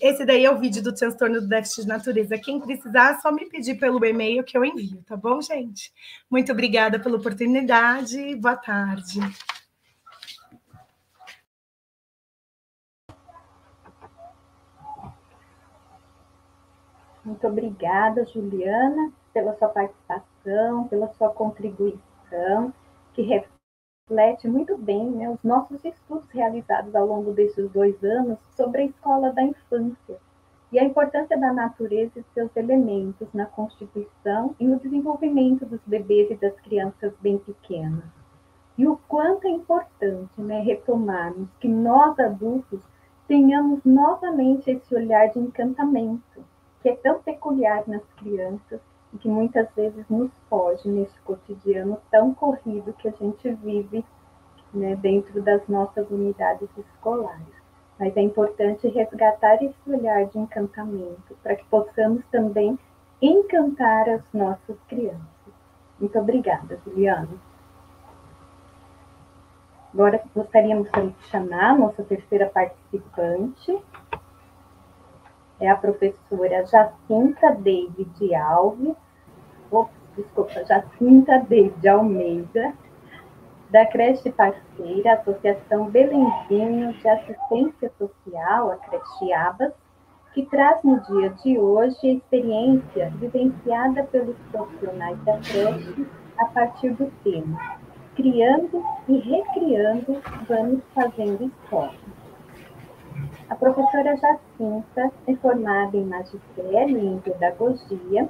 [0.01, 2.39] Esse daí é o vídeo do transtorno do déficit de natureza.
[2.39, 5.93] Quem precisar, só me pedir pelo e-mail que eu envio, tá bom, gente?
[6.31, 8.35] Muito obrigada pela oportunidade.
[8.37, 9.21] Boa tarde.
[17.27, 22.73] Muito obrigada, Juliana, pela sua participação, pela sua contribuição,
[23.15, 28.83] que reflete muito bem né, os nossos estudos realizados ao longo desses dois anos sobre
[28.83, 30.17] a escola da infância
[30.71, 36.31] e a importância da natureza e seus elementos na constituição e no desenvolvimento dos bebês
[36.31, 38.05] e das crianças bem pequenas.
[38.79, 42.81] E o quanto é importante né, retomarmos que nós adultos
[43.27, 46.45] tenhamos novamente esse olhar de encantamento
[46.87, 48.81] que é tão peculiar nas crianças
[49.13, 54.05] e que muitas vezes nos foge nesse cotidiano tão corrido que a gente vive
[54.73, 57.57] né, dentro das nossas unidades escolares.
[57.99, 62.79] Mas é importante resgatar esse olhar de encantamento para que possamos também
[63.21, 65.27] encantar as nossas crianças.
[65.99, 67.37] Muito obrigada, Juliana.
[69.93, 73.77] Agora gostaríamos de chamar a nossa terceira participante,
[75.61, 78.95] é a professora Jacinta David Alves,
[79.71, 82.75] oh, desculpa, Jacinta David Almeida,
[83.71, 89.73] da creche parceira, Associação Belenzinho de Assistência Social, a creche Abas,
[90.33, 96.07] que traz no dia de hoje a experiência vivenciada pelos profissionais da creche
[96.39, 97.79] a partir do tema
[98.15, 101.93] Criando e Recriando, vamos fazendo escola.
[103.49, 108.29] A professora Jacinta é formada em magistério e em pedagogia,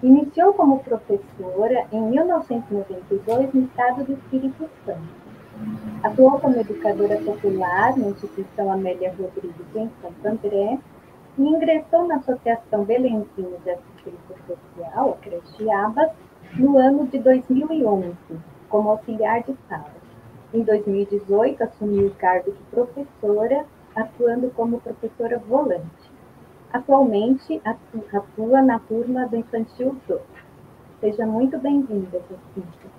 [0.00, 5.24] iniciou como professora em 1992 no estado do Espírito Santo.
[6.04, 10.78] Atuou como educadora popular na instituição Amélia Rodrigues em Santo André
[11.36, 16.12] e ingressou na Associação Belenzinho de Assistência Social, a Creche Abas,
[16.56, 18.14] no ano de 2011,
[18.68, 19.90] como auxiliar de sala.
[20.52, 26.12] Em 2018, assumiu o cargo de professora atuando como professora volante.
[26.72, 30.20] Atualmente, atua na turma do Infantil 2.
[31.00, 32.94] Seja muito bem-vinda, Jacinta.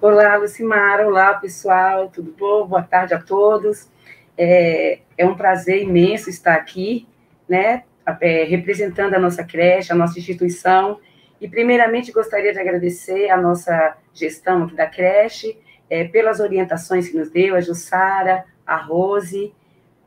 [0.00, 1.06] Olá, Lucimara.
[1.06, 2.08] Olá, pessoal.
[2.08, 2.66] Tudo bom?
[2.66, 3.90] Boa tarde a todos.
[4.38, 7.08] É, é um prazer imenso estar aqui,
[7.48, 7.84] né,
[8.20, 11.00] é, representando a nossa creche, a nossa instituição.
[11.40, 17.16] E, primeiramente, gostaria de agradecer a nossa gestão aqui da creche, é, pelas orientações que
[17.16, 19.52] nos deu, a Jussara, a Rose,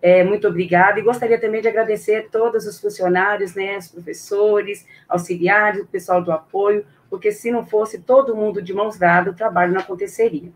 [0.02, 1.00] é, muito obrigada.
[1.00, 6.22] E gostaria também de agradecer a todos os funcionários, né, os professores, auxiliares, o pessoal
[6.22, 10.52] do apoio, porque se não fosse todo mundo de mãos dadas, o trabalho não aconteceria.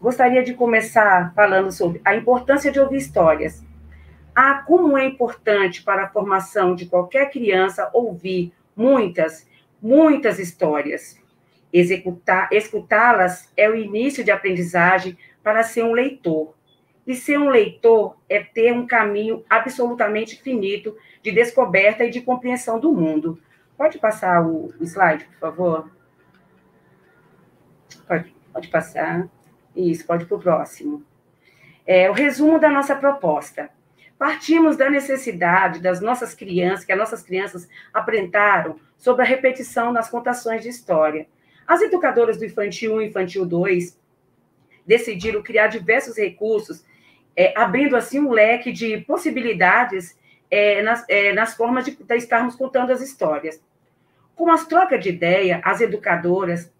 [0.00, 3.64] Gostaria de começar falando sobre a importância de ouvir histórias.
[4.34, 9.48] Ah, como é importante para a formação de qualquer criança ouvir muitas,
[9.80, 11.18] muitas histórias.
[11.72, 16.53] Executar, escutá-las é o início de aprendizagem para ser um leitor.
[17.06, 22.80] E ser um leitor é ter um caminho absolutamente finito de descoberta e de compreensão
[22.80, 23.38] do mundo.
[23.76, 25.90] Pode passar o, slide, por favor?
[28.06, 29.28] Pode, pode passar.
[29.74, 31.04] Isso, pode para o próximo.
[31.86, 33.68] É, o resumo da nossa proposta.
[34.16, 40.08] Partimos da necessidade das nossas crianças, que as nossas crianças aprendaram sobre a repetição nas
[40.08, 41.26] contações de história.
[41.66, 43.98] As educadoras do Infantil 1 e Infantil 2
[44.86, 46.84] decidiram criar diversos recursos
[47.36, 50.18] é, abrindo assim um leque de possibilidades
[50.50, 53.62] é, nas, é, nas, formas de, de, estarmos contando as histórias.
[54.34, 56.72] Com as trocas de ideia, as educadoras,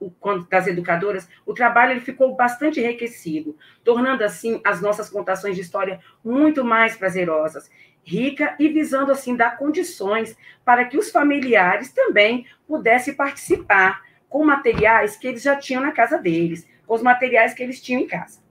[0.00, 0.10] o,
[0.50, 6.00] das educadoras, o trabalho ele ficou bastante enriquecido, tornando assim as nossas contações de história
[6.24, 7.70] muito mais prazerosas,
[8.04, 15.16] rica e visando assim dar condições para que os familiares também pudessem participar com materiais
[15.16, 18.41] que eles já tinham na casa deles, com os materiais que eles tinham em casa.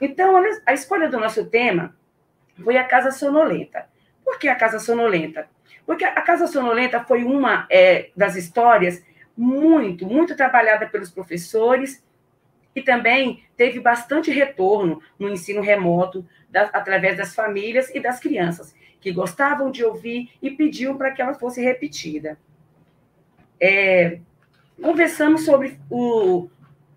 [0.00, 1.94] Então, a escolha do nosso tema
[2.62, 3.86] foi a Casa Sonolenta.
[4.24, 5.48] Por que a Casa Sonolenta?
[5.84, 9.04] Porque a Casa Sonolenta foi uma é, das histórias
[9.36, 12.04] muito, muito trabalhada pelos professores
[12.74, 18.74] e também teve bastante retorno no ensino remoto, da, através das famílias e das crianças,
[19.00, 22.38] que gostavam de ouvir e pediam para que ela fosse repetida.
[23.58, 24.18] É,
[24.80, 26.48] conversamos sobre o,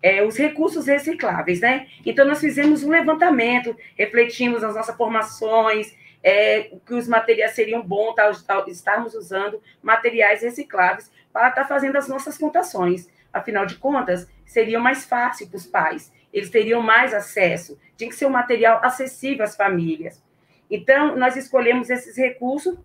[0.04, 1.86] é, os recursos recicláveis, né?
[2.04, 8.14] Então, nós fizemos um levantamento, refletimos nas nossas formações, é, que os materiais seriam bons,
[8.14, 13.08] tá, estarmos usando materiais recicláveis para estar tá fazendo as nossas contações.
[13.32, 18.16] Afinal de contas, seria mais fácil para os pais, eles teriam mais acesso, tinha que
[18.16, 20.22] ser um material acessível às famílias.
[20.70, 22.76] Então, nós escolhemos esses recursos,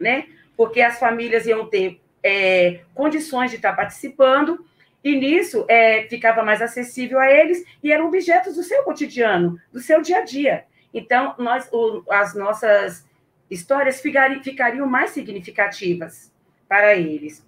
[0.00, 0.24] né?
[0.56, 4.64] Porque as famílias iam ter é, condições de estar tá participando,
[5.06, 9.78] e nisso é, ficava mais acessível a eles e eram objetos do seu cotidiano, do
[9.78, 10.64] seu dia a dia.
[10.92, 13.06] Então, nós, o, as nossas
[13.48, 16.32] histórias ficariam, ficariam mais significativas
[16.68, 17.46] para eles.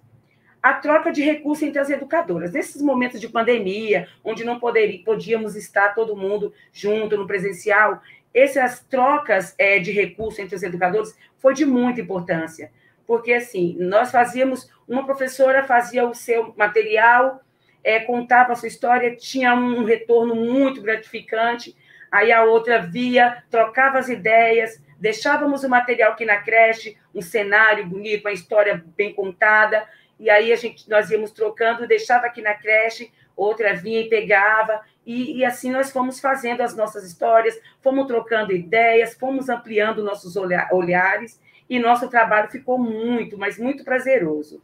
[0.63, 2.53] A troca de recursos entre as educadoras.
[2.53, 8.01] Nesses momentos de pandemia, onde não poderia, podíamos estar todo mundo junto no presencial,
[8.33, 12.71] essas trocas é, de recursos entre os educadores foi de muita importância.
[13.05, 17.43] Porque, assim, nós fazíamos, uma professora fazia o seu material,
[17.83, 21.75] é, contava a sua história, tinha um retorno muito gratificante.
[22.11, 27.85] Aí a outra via, trocava as ideias, deixávamos o material aqui na creche, um cenário
[27.85, 29.87] bonito, uma história bem contada,
[30.19, 34.81] e aí a gente, nós íamos trocando, deixava aqui na creche, outra vinha e pegava,
[35.05, 40.35] e, e assim nós fomos fazendo as nossas histórias, fomos trocando ideias, fomos ampliando nossos
[40.35, 44.61] olhares, e nosso trabalho ficou muito, mas muito prazeroso.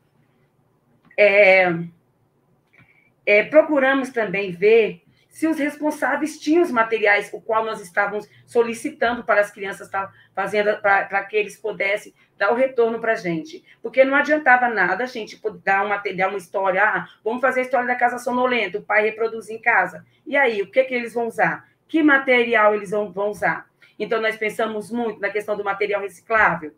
[1.18, 1.72] É,
[3.26, 5.05] é, procuramos também ver
[5.36, 10.09] se os responsáveis tinham os materiais, o qual nós estávamos solicitando para as crianças estar
[10.34, 13.61] fazendo, para que eles pudessem dar o retorno para a gente.
[13.82, 17.63] Porque não adiantava nada a gente dar um material, uma história, ah, vamos fazer a
[17.63, 20.05] história da casa sonolenta, o pai reproduzir em casa.
[20.26, 21.69] E aí, o que, que eles vão usar?
[21.86, 23.69] Que material eles vão, vão usar?
[23.99, 26.73] Então, nós pensamos muito na questão do material reciclável.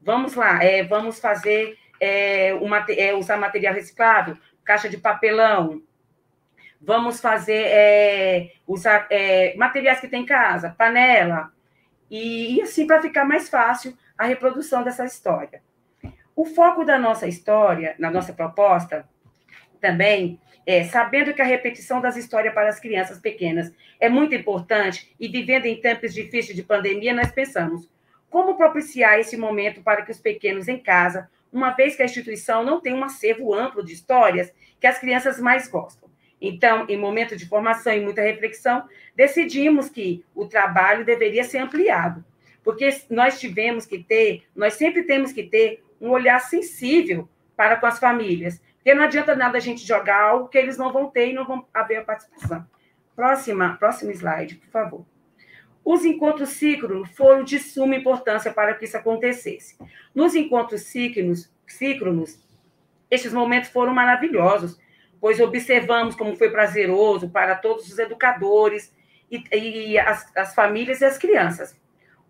[0.00, 4.34] Vamos lá, é, vamos fazer, é, uma, é, usar material reciclável,
[4.64, 5.82] caixa de papelão,
[6.80, 11.52] vamos fazer, é, usar é, materiais que tem em casa, panela,
[12.10, 15.62] e, e assim para ficar mais fácil a reprodução dessa história.
[16.34, 19.08] O foco da nossa história, na nossa proposta,
[19.80, 25.14] também é, sabendo que a repetição das histórias para as crianças pequenas é muito importante
[25.18, 27.88] e vivendo em tempos difíceis de pandemia, nós pensamos
[28.28, 32.62] como propiciar esse momento para que os pequenos em casa, uma vez que a instituição
[32.62, 36.08] não tem um acervo amplo de histórias que as crianças mais gostam.
[36.40, 42.24] Então, em momento de formação e muita reflexão, decidimos que o trabalho deveria ser ampliado,
[42.62, 47.86] porque nós tivemos que ter, nós sempre temos que ter um olhar sensível para com
[47.86, 51.30] as famílias, porque não adianta nada a gente jogar algo que eles não vão ter
[51.30, 52.64] e não vão haver a participação.
[53.16, 55.06] Próxima, próximo slide, por favor.
[55.84, 59.76] Os encontros síncronos foram de suma importância para que isso acontecesse.
[60.14, 62.38] Nos encontros síncronos, síncronos
[63.10, 64.78] estes momentos foram maravilhosos,
[65.20, 68.94] pois observamos como foi prazeroso para todos os educadores
[69.30, 71.78] e, e as, as famílias e as crianças.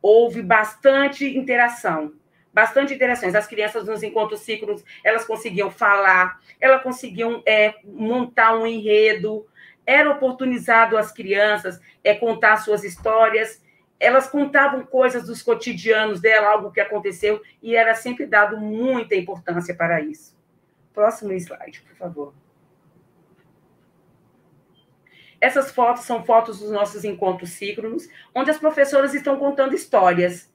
[0.00, 2.14] Houve bastante interação,
[2.52, 3.34] bastante interações.
[3.34, 9.46] As crianças nos encontros ciclos, elas conseguiam falar, elas conseguiam é, montar um enredo,
[9.86, 13.62] era oportunizado às crianças é, contar suas histórias,
[13.98, 19.74] elas contavam coisas dos cotidianos dela, algo que aconteceu, e era sempre dado muita importância
[19.74, 20.36] para isso.
[20.94, 22.47] Próximo slide, por favor.
[25.40, 30.52] Essas fotos são fotos dos nossos encontros síncronos, onde as professoras estão contando histórias.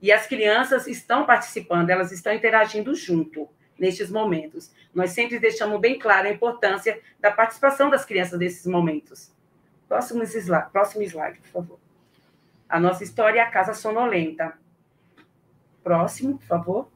[0.00, 3.48] E as crianças estão participando, elas estão interagindo junto
[3.78, 4.72] nestes momentos.
[4.94, 9.32] Nós sempre deixamos bem clara a importância da participação das crianças nesses momentos.
[9.88, 11.78] Próximo slide, próximo slide, por favor.
[12.68, 14.58] A nossa história é a Casa Sonolenta.
[15.82, 16.88] Próximo, por favor.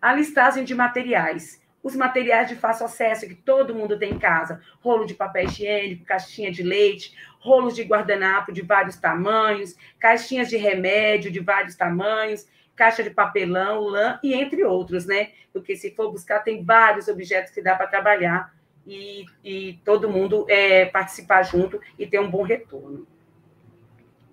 [0.00, 4.60] A listagem de materiais os materiais de fácil acesso que todo mundo tem em casa:
[4.80, 10.56] rolo de papel higiênico, caixinha de leite, rolos de guardanapo de vários tamanhos, caixinhas de
[10.56, 15.30] remédio de vários tamanhos, caixa de papelão, lã e entre outros, né?
[15.52, 18.54] Porque se for buscar, tem vários objetos que dá para trabalhar
[18.86, 23.06] e, e, todo mundo é, participar junto e ter um bom retorno.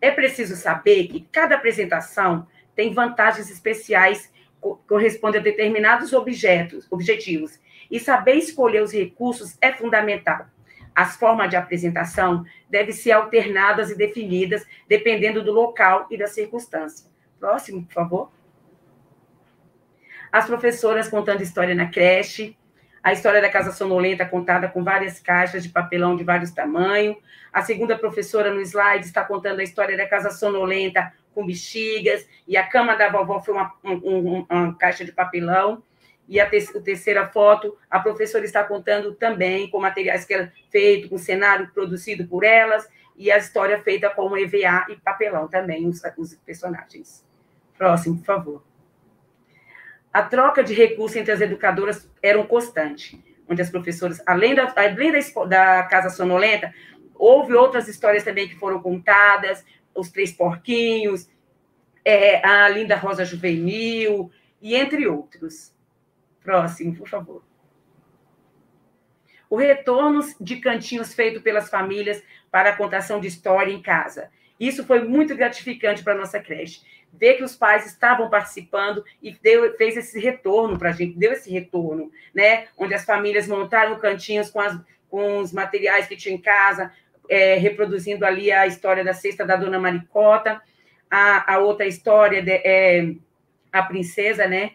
[0.01, 7.59] É preciso saber que cada apresentação tem vantagens especiais corresponde a determinados objetos, objetivos.
[7.89, 10.45] E saber escolher os recursos é fundamental.
[10.93, 17.09] As formas de apresentação devem ser alternadas e definidas dependendo do local e da circunstância.
[17.39, 18.31] Próximo, por favor.
[20.31, 22.55] As professoras contando história na creche,
[23.01, 27.17] a história da casa sonolenta contada com várias caixas de papelão de vários tamanhos.
[27.51, 32.57] A segunda professora no slide está contando a história da casa sonolenta com bexigas, e
[32.57, 35.83] a cama da vovó foi uma, um, uma caixa de papelão.
[36.27, 40.51] E a, te, a, terceira foto, a professora está contando também com materiais que ela
[40.69, 45.87] feito, com cenário produzido por elas, e a história feita com EVA e papelão também,
[45.87, 47.25] os, os personagens.
[47.77, 48.63] Próximo, por favor.
[50.13, 54.73] A troca de recursos entre as educadoras era um constante, onde as professoras, além da,
[54.75, 56.73] além da, da Casa Sonolenta,
[57.15, 59.65] houve outras histórias também que foram contadas,
[59.99, 61.29] os Três Porquinhos,
[62.03, 64.31] é, a Linda Rosa Juvenil,
[64.61, 65.73] e entre outros.
[66.43, 67.43] Próximo, por favor.
[69.49, 74.29] O retorno de cantinhos feito pelas famílias para a contação de história em casa.
[74.59, 76.81] Isso foi muito gratificante para a nossa creche.
[77.11, 81.31] Ver que os pais estavam participando e deu, fez esse retorno para a gente, deu
[81.31, 82.67] esse retorno, né?
[82.77, 84.79] Onde as famílias montaram cantinhos com, as,
[85.09, 86.91] com os materiais que tinham em casa,
[87.29, 90.61] é, reproduzindo ali a história da cesta da dona Maricota,
[91.09, 93.15] a, a outra história de, é,
[93.71, 94.73] a princesa, né?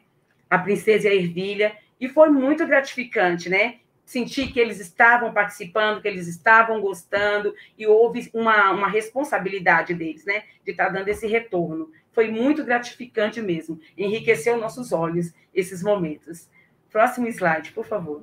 [0.48, 3.76] A princesa e a ervilha, e foi muito gratificante, né?
[4.04, 10.24] Sentir que eles estavam participando, que eles estavam gostando, e houve uma, uma responsabilidade deles,
[10.24, 10.44] né?
[10.64, 11.90] De estar tá dando esse retorno.
[12.12, 13.80] Foi muito gratificante mesmo.
[13.96, 16.48] Enriqueceu nossos olhos esses momentos.
[16.90, 18.22] Próximo slide, por favor.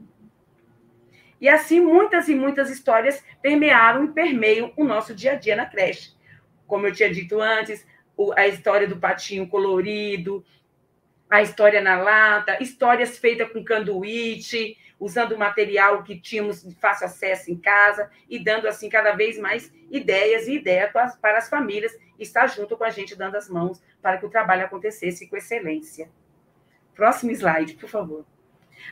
[1.42, 5.66] E assim, muitas e muitas histórias permearam e permeiam o nosso dia a dia na
[5.66, 6.14] creche.
[6.68, 7.86] Como eu tinha dito antes,
[8.38, 10.46] a história do patinho colorido,
[11.28, 17.50] a história na lata, histórias feitas com canduíte, usando material que tínhamos de fácil acesso
[17.50, 22.46] em casa e dando, assim, cada vez mais ideias e ideias para as famílias estar
[22.46, 26.08] junto com a gente, dando as mãos para que o trabalho acontecesse com excelência.
[26.94, 28.24] Próximo slide, por favor.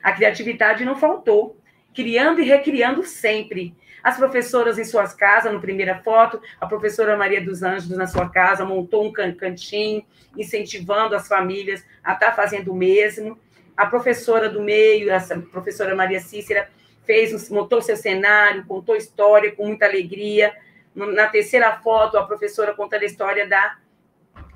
[0.02, 1.59] A criatividade não faltou,
[2.00, 3.76] criando e recriando sempre.
[4.02, 8.30] As professoras em suas casas, no primeira foto, a professora Maria dos Anjos, na sua
[8.30, 10.06] casa, montou um cantinho,
[10.38, 13.38] incentivando as famílias a estar fazendo o mesmo.
[13.76, 15.20] A professora do meio, a
[15.52, 16.70] professora Maria Cícera,
[17.06, 20.56] fez, montou seu cenário, contou história com muita alegria.
[20.96, 23.78] Na terceira foto, a professora contando a história da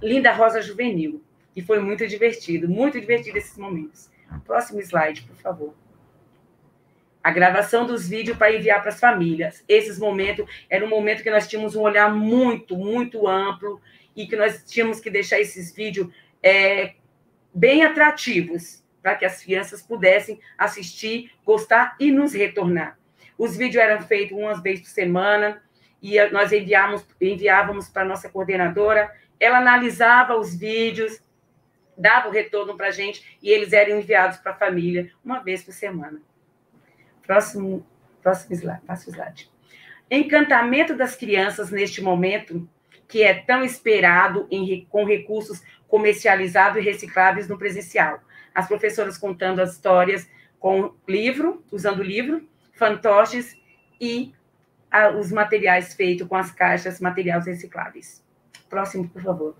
[0.01, 1.21] Linda Rosa Juvenil,
[1.53, 4.09] que foi muito divertido, muito divertido esses momentos.
[4.45, 5.82] Próximo slide, por favor
[7.23, 9.63] a gravação dos vídeos para enviar para as famílias.
[9.67, 13.81] Esses momentos era um momento que nós tínhamos um olhar muito, muito amplo
[14.15, 16.95] e que nós tínhamos que deixar esses vídeos é,
[17.53, 22.99] bem atrativos para que as crianças pudessem assistir, gostar e nos retornar.
[23.37, 25.63] Os vídeos eram feitos umas vezes por semana
[26.01, 29.09] e nós enviávamos, enviávamos para nossa coordenadora,
[29.39, 31.21] ela analisava os vídeos,
[31.97, 35.63] dava o retorno para a gente e eles eram enviados para a família uma vez
[35.63, 36.21] por semana.
[37.25, 37.85] Próximo,
[38.21, 39.51] próximo slide, próximo slide.
[40.09, 42.67] Encantamento das crianças neste momento,
[43.07, 48.19] que é tão esperado em, com recursos comercializados e recicláveis no presencial.
[48.53, 53.57] As professoras contando as histórias com livro, usando livro, fantoches
[53.99, 54.33] e
[54.91, 58.23] a, os materiais feitos com as caixas, materiais recicláveis.
[58.69, 59.55] Próximo, por favor.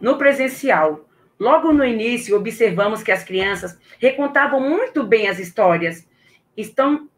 [0.00, 1.08] No presencial,
[1.42, 6.08] Logo no início, observamos que as crianças recontavam muito bem as histórias,
[6.56, 7.10] estão,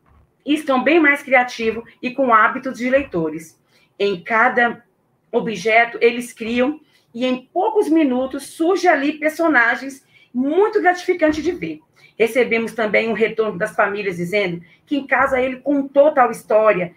[0.47, 3.63] estão bem mais criativos e com hábitos de leitores.
[3.99, 4.83] Em cada
[5.31, 6.81] objeto, eles criam
[7.13, 11.81] e em poucos minutos surge ali personagens muito gratificante de ver.
[12.19, 16.97] Recebemos também um retorno das famílias dizendo que em casa ele contou tal história.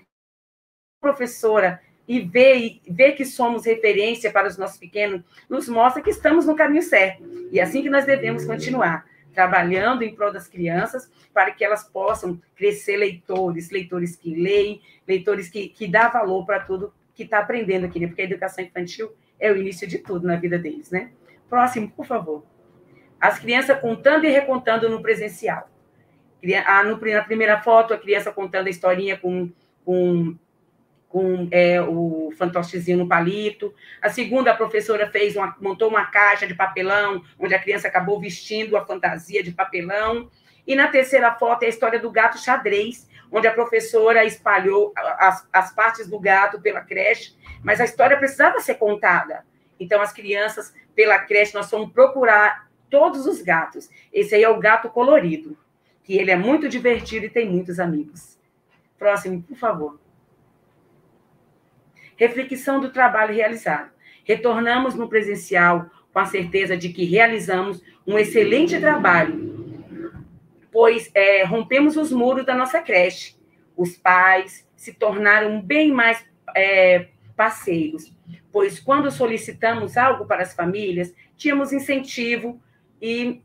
[1.02, 6.46] Professora, e ver, ver que somos referência para os nossos pequenos, nos mostra que estamos
[6.46, 7.24] no caminho certo.
[7.52, 11.84] E é assim que nós devemos continuar, trabalhando em prol das crianças, para que elas
[11.84, 17.40] possam crescer leitores, leitores que leem, leitores que, que dá valor para tudo que está
[17.40, 18.08] aprendendo aqui, né?
[18.08, 21.12] porque a educação infantil é o início de tudo na vida deles, né?
[21.50, 22.44] Próximo, por favor.
[23.20, 25.70] As crianças contando e recontando no presencial.
[26.44, 29.52] Na primeira foto, a criança contando a historinha com,
[29.84, 30.38] com
[31.10, 33.74] com é, o fantochezinho no palito.
[34.02, 38.20] A segunda, a professora fez uma, montou uma caixa de papelão, onde a criança acabou
[38.20, 40.30] vestindo a fantasia de papelão.
[40.66, 45.48] E na terceira foto é a história do gato xadrez, onde a professora espalhou as,
[45.52, 49.46] as partes do gato pela creche, mas a história precisava ser contada.
[49.80, 53.90] Então, as crianças, pela creche, nós fomos procurar todos os gatos.
[54.12, 55.58] Esse aí é o gato colorido,
[56.04, 58.38] que ele é muito divertido e tem muitos amigos.
[58.98, 60.07] Próximo, por favor
[62.18, 63.92] reflexão do trabalho realizado.
[64.24, 70.04] Retornamos no presencial com a certeza de que realizamos um excelente trabalho,
[70.72, 73.36] pois é, rompemos os muros da nossa creche.
[73.76, 78.12] Os pais se tornaram bem mais é, parceiros,
[78.52, 82.60] pois quando solicitamos algo para as famílias, tínhamos incentivo
[83.02, 83.42] e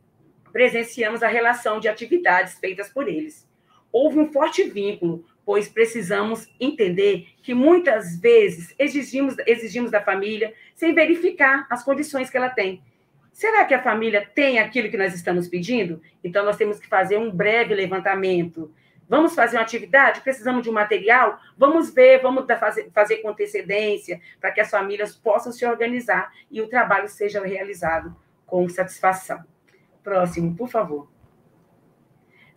[0.50, 3.46] presenciamos a relação de atividades feitas por eles.
[3.92, 10.94] Houve um forte vínculo, pois precisamos entender que muitas vezes exigimos, exigimos da família sem
[10.94, 12.82] verificar as condições que ela tem.
[13.32, 16.00] Será que a família tem aquilo que nós estamos pedindo?
[16.22, 18.72] Então, nós temos que fazer um breve levantamento.
[19.08, 20.20] Vamos fazer uma atividade?
[20.20, 21.40] Precisamos de um material?
[21.56, 26.60] Vamos ver, vamos fazer, fazer com antecedência, para que as famílias possam se organizar e
[26.60, 28.14] o trabalho seja realizado
[28.46, 29.42] com satisfação.
[30.02, 31.11] Próximo, por favor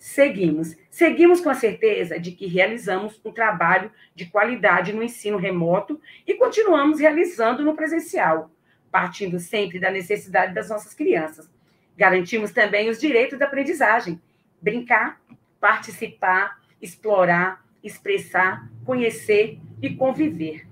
[0.05, 0.77] seguimos.
[0.87, 6.35] Seguimos com a certeza de que realizamos um trabalho de qualidade no ensino remoto e
[6.35, 8.51] continuamos realizando no presencial,
[8.91, 11.51] partindo sempre da necessidade das nossas crianças.
[11.97, 14.21] Garantimos também os direitos da aprendizagem,
[14.61, 15.19] brincar,
[15.59, 20.67] participar, explorar, expressar, conhecer e conviver.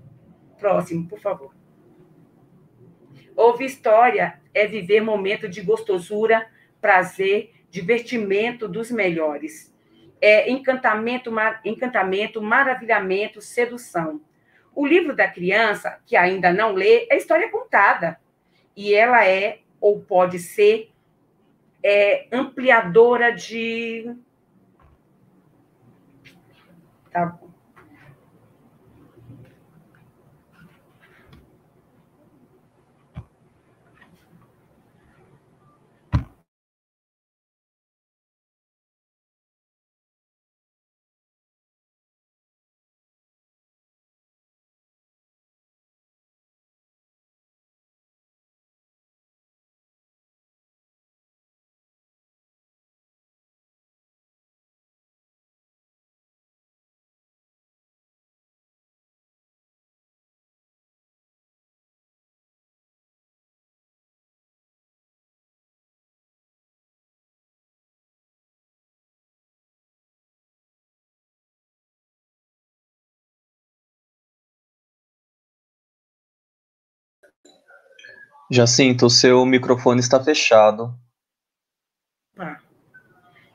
[0.59, 1.55] Próximo, por favor.
[3.35, 6.47] Ouvir história é viver momento de gostosura,
[6.79, 9.73] prazer divertimento dos melhores.
[10.21, 14.21] É encantamento, mar, encantamento, maravilhamento, sedução.
[14.75, 18.19] O livro da criança, que ainda não lê, é história contada.
[18.77, 20.91] E ela é, ou pode ser,
[21.81, 24.15] é, ampliadora de.
[27.09, 27.39] Tá
[78.51, 80.93] Jacinto, o seu microfone está fechado.
[82.35, 82.59] Tá.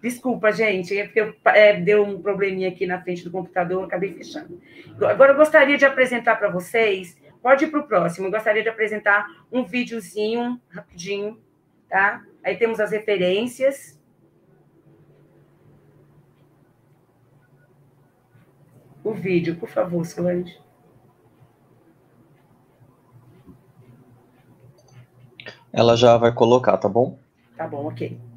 [0.00, 4.14] Desculpa, gente, é porque eu, é, deu um probleminha aqui na frente do computador, acabei
[4.14, 4.60] fechando.
[5.02, 8.68] Agora eu gostaria de apresentar para vocês, pode ir para o próximo, eu gostaria de
[8.68, 11.42] apresentar um videozinho rapidinho,
[11.88, 12.24] tá?
[12.44, 13.98] Aí temos as referências.
[19.02, 20.58] O vídeo, por favor, Solange.
[25.78, 27.16] Ela já vai colocar, tá bom?
[27.56, 28.27] Tá bom, ok.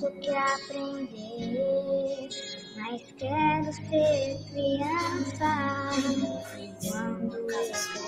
[0.00, 2.28] Muito que aprender,
[2.76, 5.90] mas quero ser criança
[6.88, 8.00] quando crescer.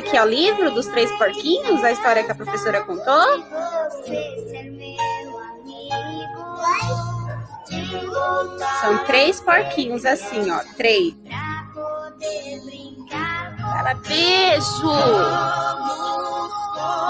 [0.00, 3.44] Aqui é o livro dos três porquinhos, a história que a professora contou?
[8.80, 10.60] São três porquinhos assim, ó.
[10.76, 11.14] Três.
[13.60, 14.90] Fala beijo!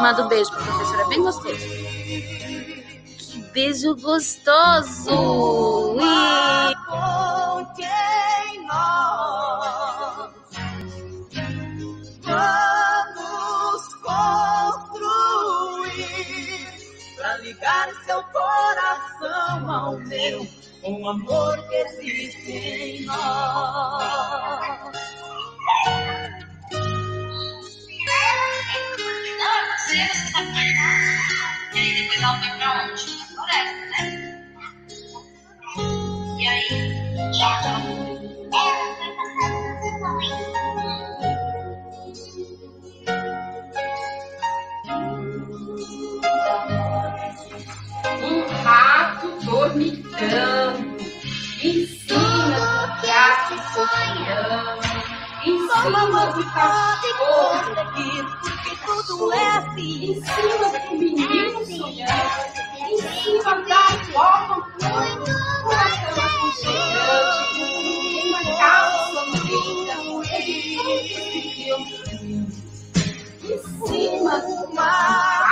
[0.00, 1.56] Manda um beijo pra professora, bem gostoso.
[3.18, 5.14] Que beijo gostoso!
[5.94, 7.09] Ui.
[20.20, 20.46] Coração ao meu,
[20.84, 23.16] um amor que existe em nós.
[36.38, 36.68] E aí,
[37.32, 37.60] tchau,
[38.52, 38.89] Um
[50.20, 50.96] dormitando
[51.62, 54.80] em cima do gato sonhando,
[55.44, 57.74] em cima do cachorro
[58.42, 60.10] Porque tudo é assim.
[60.10, 65.24] em cima do menino sonhando, em cima da avó cantando,
[65.62, 67.62] com aquela aconchegante,
[68.28, 69.94] uma calça linda,
[70.38, 71.94] esse filme.
[73.42, 75.49] Em cima do mar,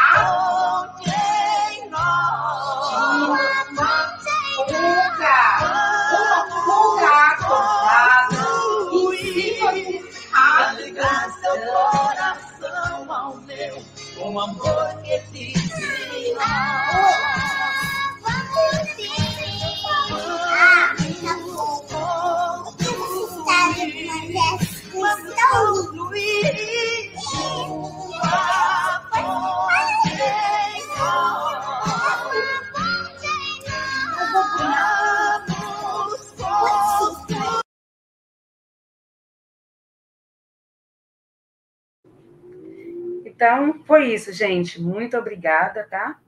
[43.38, 44.82] Então, foi isso, gente.
[44.82, 46.18] Muito obrigada, tá?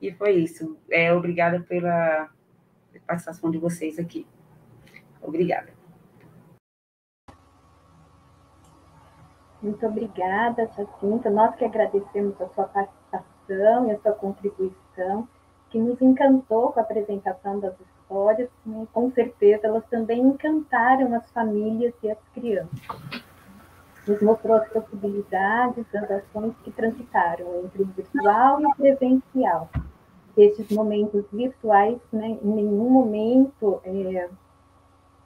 [0.00, 0.78] E foi isso.
[0.90, 2.30] É, obrigada pela
[3.06, 4.26] participação de vocês aqui.
[5.20, 5.68] Obrigada.
[9.60, 11.28] Muito obrigada, Jacinta.
[11.28, 15.28] Nós que agradecemos a sua participação e a sua contribuição,
[15.68, 18.48] que nos encantou com a apresentação das histórias,
[18.94, 23.27] com certeza elas também encantaram as famílias e as crianças.
[24.08, 29.68] Nos mostrou as possibilidades das ações que transitaram entre o virtual e o presencial.
[30.34, 34.30] Esses momentos virtuais, né, em nenhum momento é,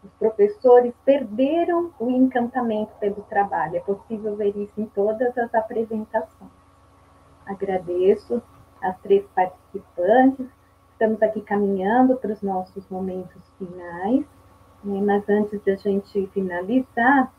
[0.03, 3.77] os professores perderam o encantamento pelo trabalho.
[3.77, 6.51] É possível ver isso em todas as apresentações.
[7.47, 8.43] Agradeço
[8.83, 10.47] as três participantes.
[10.91, 14.27] Estamos aqui caminhando para os nossos momentos finais.
[14.83, 15.01] Né?
[15.01, 17.33] Mas antes de a gente finalizar,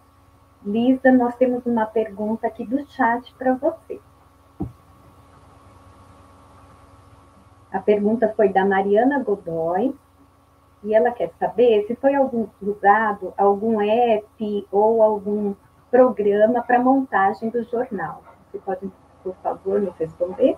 [0.65, 3.99] Lisa, nós temos uma pergunta aqui do chat para você.
[7.71, 9.93] A pergunta foi da Mariana Godoy
[10.83, 15.55] e ela quer saber se foi algum, usado algum app ou algum
[15.89, 18.23] programa para montagem do jornal.
[18.51, 18.91] Você pode,
[19.23, 20.57] por favor, nos responder?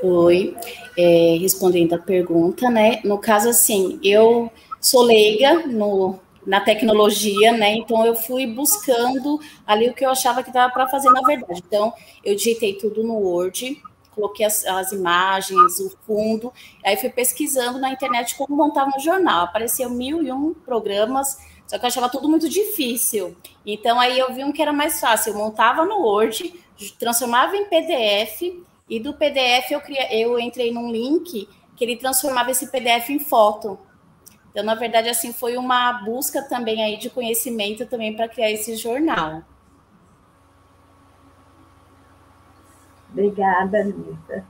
[0.00, 0.56] Oi,
[0.96, 3.00] é, respondendo a pergunta, né?
[3.02, 4.48] No caso, assim, eu
[4.80, 7.74] sou leiga no, na tecnologia, né?
[7.74, 11.62] Então eu fui buscando ali o que eu achava que dava para fazer na verdade.
[11.66, 11.92] Então
[12.24, 13.82] eu digitei tudo no Word,
[14.14, 16.52] coloquei as, as, imagens, o fundo,
[16.84, 19.46] aí fui pesquisando na internet como montava um jornal.
[19.46, 23.36] Apareceu mil e um programas, só que eu achava tudo muito difícil.
[23.66, 25.32] Então aí eu vi um que era mais fácil.
[25.32, 26.54] Eu montava no Word,
[27.00, 32.50] transformava em PDF e do PDF eu, cria, eu entrei num link que ele transformava
[32.50, 33.78] esse PDF em foto.
[34.50, 38.74] Então, na verdade, assim, foi uma busca também aí de conhecimento também para criar esse
[38.76, 39.42] jornal.
[43.12, 44.44] Obrigada, Lisa.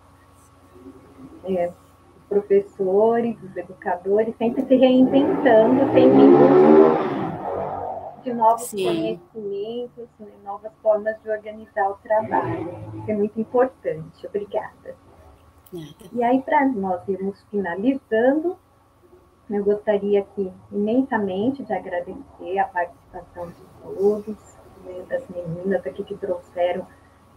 [1.45, 7.38] É, os professores, os educadores sempre se reinventando, sempre
[8.29, 8.85] de novos Sim.
[8.85, 12.69] conhecimentos, né, novas formas de organizar o trabalho.
[12.95, 14.27] Isso é muito importante.
[14.27, 14.97] Obrigada.
[15.73, 15.95] Nada.
[16.13, 18.59] E aí, para nós irmos finalizando,
[19.51, 26.17] eu gostaria aqui imensamente de agradecer a participação de todos, né, das meninas aqui que
[26.17, 26.87] trouxeram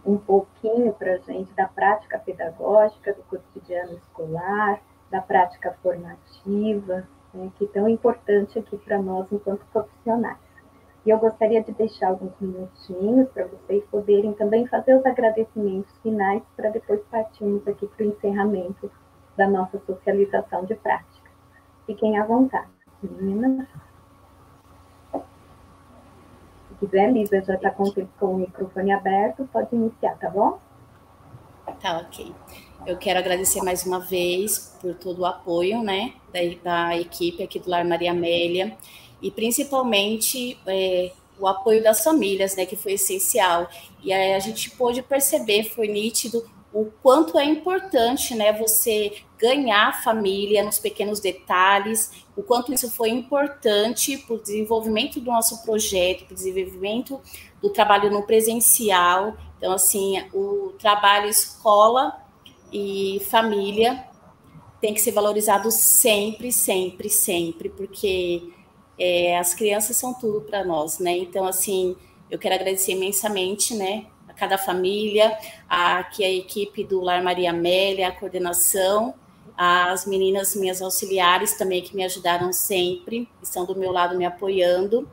[0.04, 4.80] um pouquinho para a gente da prática pedagógica, do cotidiano escolar,
[5.10, 10.51] da prática formativa, né, que é tão importante aqui para nós enquanto profissionais.
[11.04, 16.42] E eu gostaria de deixar alguns minutinhos para vocês poderem também fazer os agradecimentos finais
[16.56, 18.90] para depois partirmos aqui para o encerramento
[19.36, 21.30] da nossa socialização de prática.
[21.86, 22.68] Fiquem à vontade.
[23.02, 23.66] Meninas.
[26.68, 27.84] Se quiser, Lisa já está com,
[28.18, 30.60] com o microfone aberto, pode iniciar, tá bom?
[31.80, 32.32] Tá, ok.
[32.86, 37.58] Eu quero agradecer mais uma vez por todo o apoio, né, da, da equipe aqui
[37.58, 38.76] do Lar Maria Amélia,
[39.22, 43.68] e principalmente é, o apoio das famílias, né, que foi essencial.
[44.02, 50.02] E aí a gente pôde perceber, foi nítido o quanto é importante, né, você ganhar
[50.02, 56.24] família nos pequenos detalhes, o quanto isso foi importante para o desenvolvimento do nosso projeto,
[56.24, 57.20] para o desenvolvimento
[57.60, 59.36] do trabalho no presencial.
[59.58, 62.16] Então, assim, o trabalho escola
[62.72, 64.06] e família
[64.80, 68.50] tem que ser valorizado sempre, sempre, sempre, porque
[69.04, 71.10] é, as crianças são tudo para nós, né?
[71.18, 71.96] Então, assim,
[72.30, 75.36] eu quero agradecer imensamente, né, a cada família,
[75.68, 79.12] a, aqui a equipe do Lar Maria Amélia, a coordenação,
[79.56, 85.10] as meninas minhas auxiliares também que me ajudaram sempre, estão do meu lado me apoiando,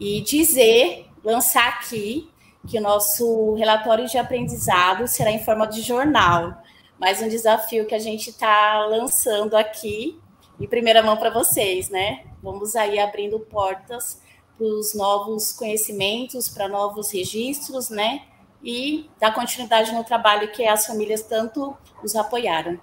[0.00, 2.28] e dizer, lançar aqui,
[2.66, 6.60] que o nosso relatório de aprendizado será em forma de jornal,
[6.98, 10.18] mais um desafio que a gente está lançando aqui,
[10.60, 12.24] em primeira mão para vocês, né?
[12.42, 14.20] Vamos aí abrindo portas
[14.56, 18.22] para os novos conhecimentos, para novos registros, né?
[18.64, 22.80] e dar continuidade no trabalho que as famílias tanto nos apoiaram.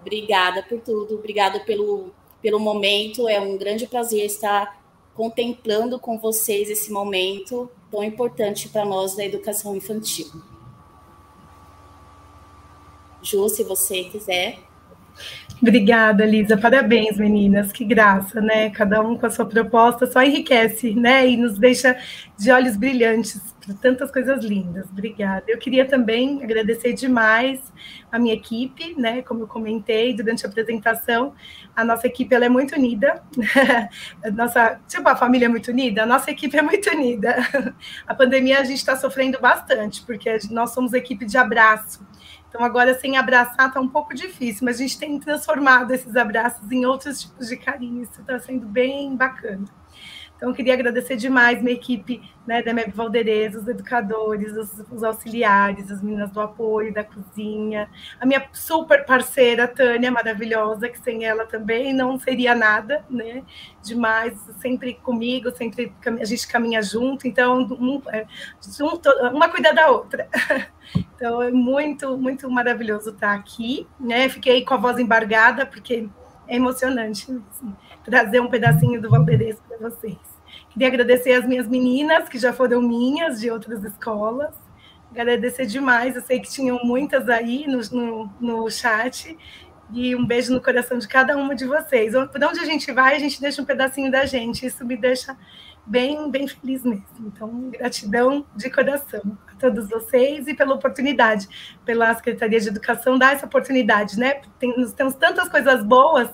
[0.00, 3.26] Obrigada por tudo, obrigada pelo, pelo momento.
[3.26, 4.78] É um grande prazer estar
[5.14, 10.30] contemplando com vocês esse momento tão importante para nós da educação infantil.
[13.22, 14.69] Ju, se você quiser.
[15.60, 16.56] Obrigada, Lisa.
[16.56, 17.70] Parabéns, meninas.
[17.70, 18.70] Que graça, né?
[18.70, 21.28] Cada um com a sua proposta só enriquece, né?
[21.28, 21.96] E nos deixa
[22.38, 24.86] de olhos brilhantes para tantas coisas lindas.
[24.90, 25.44] Obrigada.
[25.46, 27.60] Eu queria também agradecer demais
[28.10, 29.20] a minha equipe, né?
[29.20, 31.34] Como eu comentei durante a apresentação,
[31.76, 33.22] a nossa equipe ela é muito unida.
[34.34, 36.04] nossa, tipo, a família é muito unida.
[36.04, 37.36] A nossa equipe é muito unida.
[38.06, 42.04] A pandemia a gente está sofrendo bastante porque nós somos equipe de abraço.
[42.50, 46.70] Então, agora, sem abraçar, está um pouco difícil, mas a gente tem transformado esses abraços
[46.70, 48.02] em outros tipos de carinho.
[48.02, 49.64] Isso está sendo bem bacana.
[50.40, 55.90] Então, queria agradecer demais minha equipe né, da MEB Valderez, os educadores, os, os, auxiliares,
[55.90, 61.44] as meninas do apoio, da cozinha, a minha super parceira, Tânia, maravilhosa, que sem ela
[61.44, 63.42] também não seria nada, né?
[63.82, 64.32] Demais,
[64.62, 68.26] sempre comigo, sempre a gente caminha junto, então, um, é,
[69.30, 70.26] uma cuida da outra.
[71.14, 74.28] Então, é muito, muito maravilhoso estar aqui, né?
[74.28, 76.08] Fiquei com a voz embargada, porque
[76.48, 80.29] é emocionante assim, trazer um pedacinho do Valderez para vocês.
[80.70, 84.54] Queria agradecer as minhas meninas, que já foram minhas, de outras escolas.
[85.10, 89.36] Agradecer demais, eu sei que tinham muitas aí no, no, no chat.
[89.92, 92.12] E um beijo no coração de cada uma de vocês.
[92.12, 94.64] Por onde a gente vai, a gente deixa um pedacinho da gente.
[94.64, 95.36] Isso me deixa
[95.84, 97.04] bem, bem feliz mesmo.
[97.18, 101.48] Então, gratidão de coração a todos vocês e pela oportunidade,
[101.84, 104.40] pela Secretaria de Educação dar essa oportunidade, né?
[104.60, 106.30] Tem, nós temos tantas coisas boas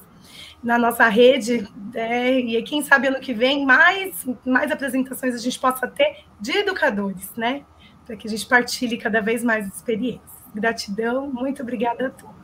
[0.63, 5.59] na nossa rede, é, e quem sabe ano que vem mais, mais apresentações a gente
[5.59, 7.63] possa ter de educadores, né?
[8.05, 10.31] Para que a gente partilhe cada vez mais experiências.
[10.55, 12.37] Gratidão, muito obrigada a todos.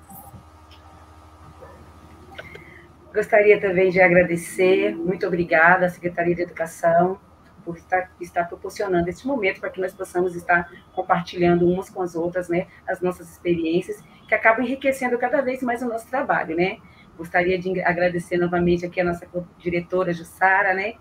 [3.13, 7.19] Gostaria também de agradecer, muito obrigada à Secretaria de Educação
[7.65, 12.15] por estar, estar proporcionando esse momento para que nós possamos estar compartilhando umas com as
[12.15, 16.79] outras, né, as nossas experiências, que acabam enriquecendo cada vez mais o nosso trabalho, né?
[17.17, 19.27] Gostaria de agradecer novamente aqui a nossa
[19.59, 20.95] diretora Jussara, né?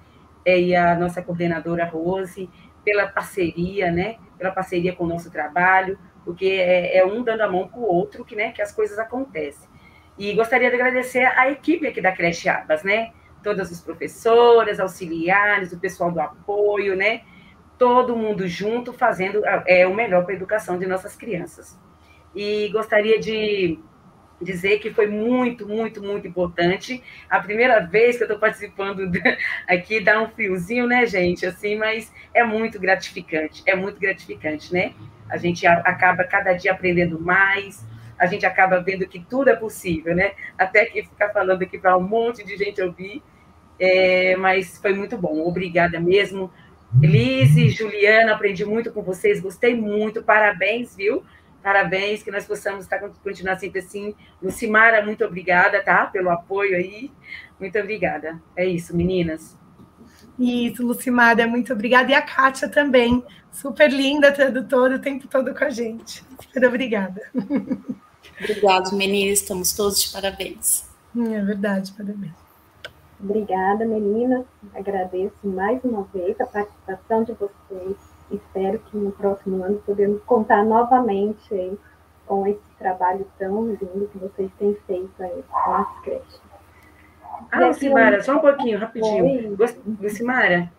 [0.45, 2.49] É, e a nossa coordenadora Rose,
[2.84, 4.18] pela parceria, né?
[4.38, 7.84] Pela parceria com o nosso trabalho, porque é, é um dando a mão para o
[7.84, 9.70] outro que, né, que as coisas acontecem.
[10.18, 13.12] E gostaria de agradecer a equipe aqui da Creche Abas, né?
[13.41, 17.22] Todas as professoras, auxiliares, o pessoal do apoio, né?
[17.78, 21.80] Todo mundo junto fazendo é, o melhor para a educação de nossas crianças.
[22.36, 23.80] E gostaria de
[24.42, 27.04] dizer que foi muito, muito, muito importante.
[27.30, 29.10] A primeira vez que eu estou participando
[29.68, 31.46] aqui dá um friozinho, né, gente?
[31.46, 34.94] Assim, mas é muito gratificante, é muito gratificante, né?
[35.30, 37.86] A gente acaba cada dia aprendendo mais,
[38.20, 40.34] a gente acaba vendo que tudo é possível, né?
[40.58, 43.24] Até que ficar falando aqui para um monte de gente ouvir,
[43.80, 45.39] é, mas foi muito bom.
[45.48, 46.52] Obrigada mesmo.
[47.02, 51.24] Elise, Juliana, aprendi muito com vocês, gostei muito, parabéns, viu?
[51.62, 54.16] Parabéns, que nós possamos estar, continuar sempre assim.
[54.41, 56.05] Lucimara, muito obrigada, tá?
[56.07, 57.12] Pelo apoio aí.
[57.59, 58.41] Muito obrigada.
[58.55, 59.57] É isso, meninas.
[60.39, 62.12] Isso, Lucimara, muito obrigada.
[62.12, 66.24] E a Kátia também, super linda, tradutora, o tempo todo com a gente.
[66.41, 67.22] Super obrigada.
[68.39, 70.89] Obrigada, meninas, estamos todos de parabéns.
[71.16, 72.34] É verdade, parabéns.
[73.20, 74.45] Obrigada, meninas.
[74.74, 80.64] Agradeço mais uma vez a participação de vocês espero que no próximo ano podemos contar
[80.64, 81.78] novamente aí
[82.26, 86.42] com esse trabalho tão lindo que vocês têm feito aí com as creches.
[87.52, 89.58] Ah, Lucimara, só um pouquinho, rapidinho.
[90.00, 90.72] Lucimara,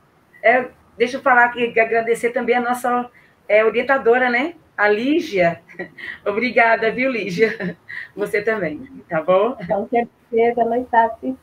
[0.43, 3.11] é, deixa eu falar que agradecer também a nossa
[3.49, 4.55] é, orientadora, né?
[4.77, 5.61] A Lígia.
[6.25, 7.77] Obrigada, viu, Lígia?
[8.17, 9.57] Você também, tá bom?
[9.67, 11.41] Com certeza ela está assistindo.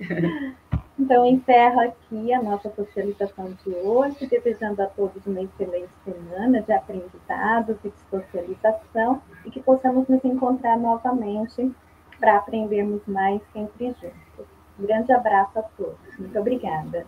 [0.98, 6.72] Então, encerro aqui a nossa socialização de hoje, desejando a todos uma excelente semana de
[6.72, 11.72] aprendizados e de socialização e que possamos nos encontrar novamente
[12.18, 14.46] para aprendermos mais sempre juntos.
[14.78, 16.18] Um grande abraço a todos.
[16.18, 17.06] Muito obrigada.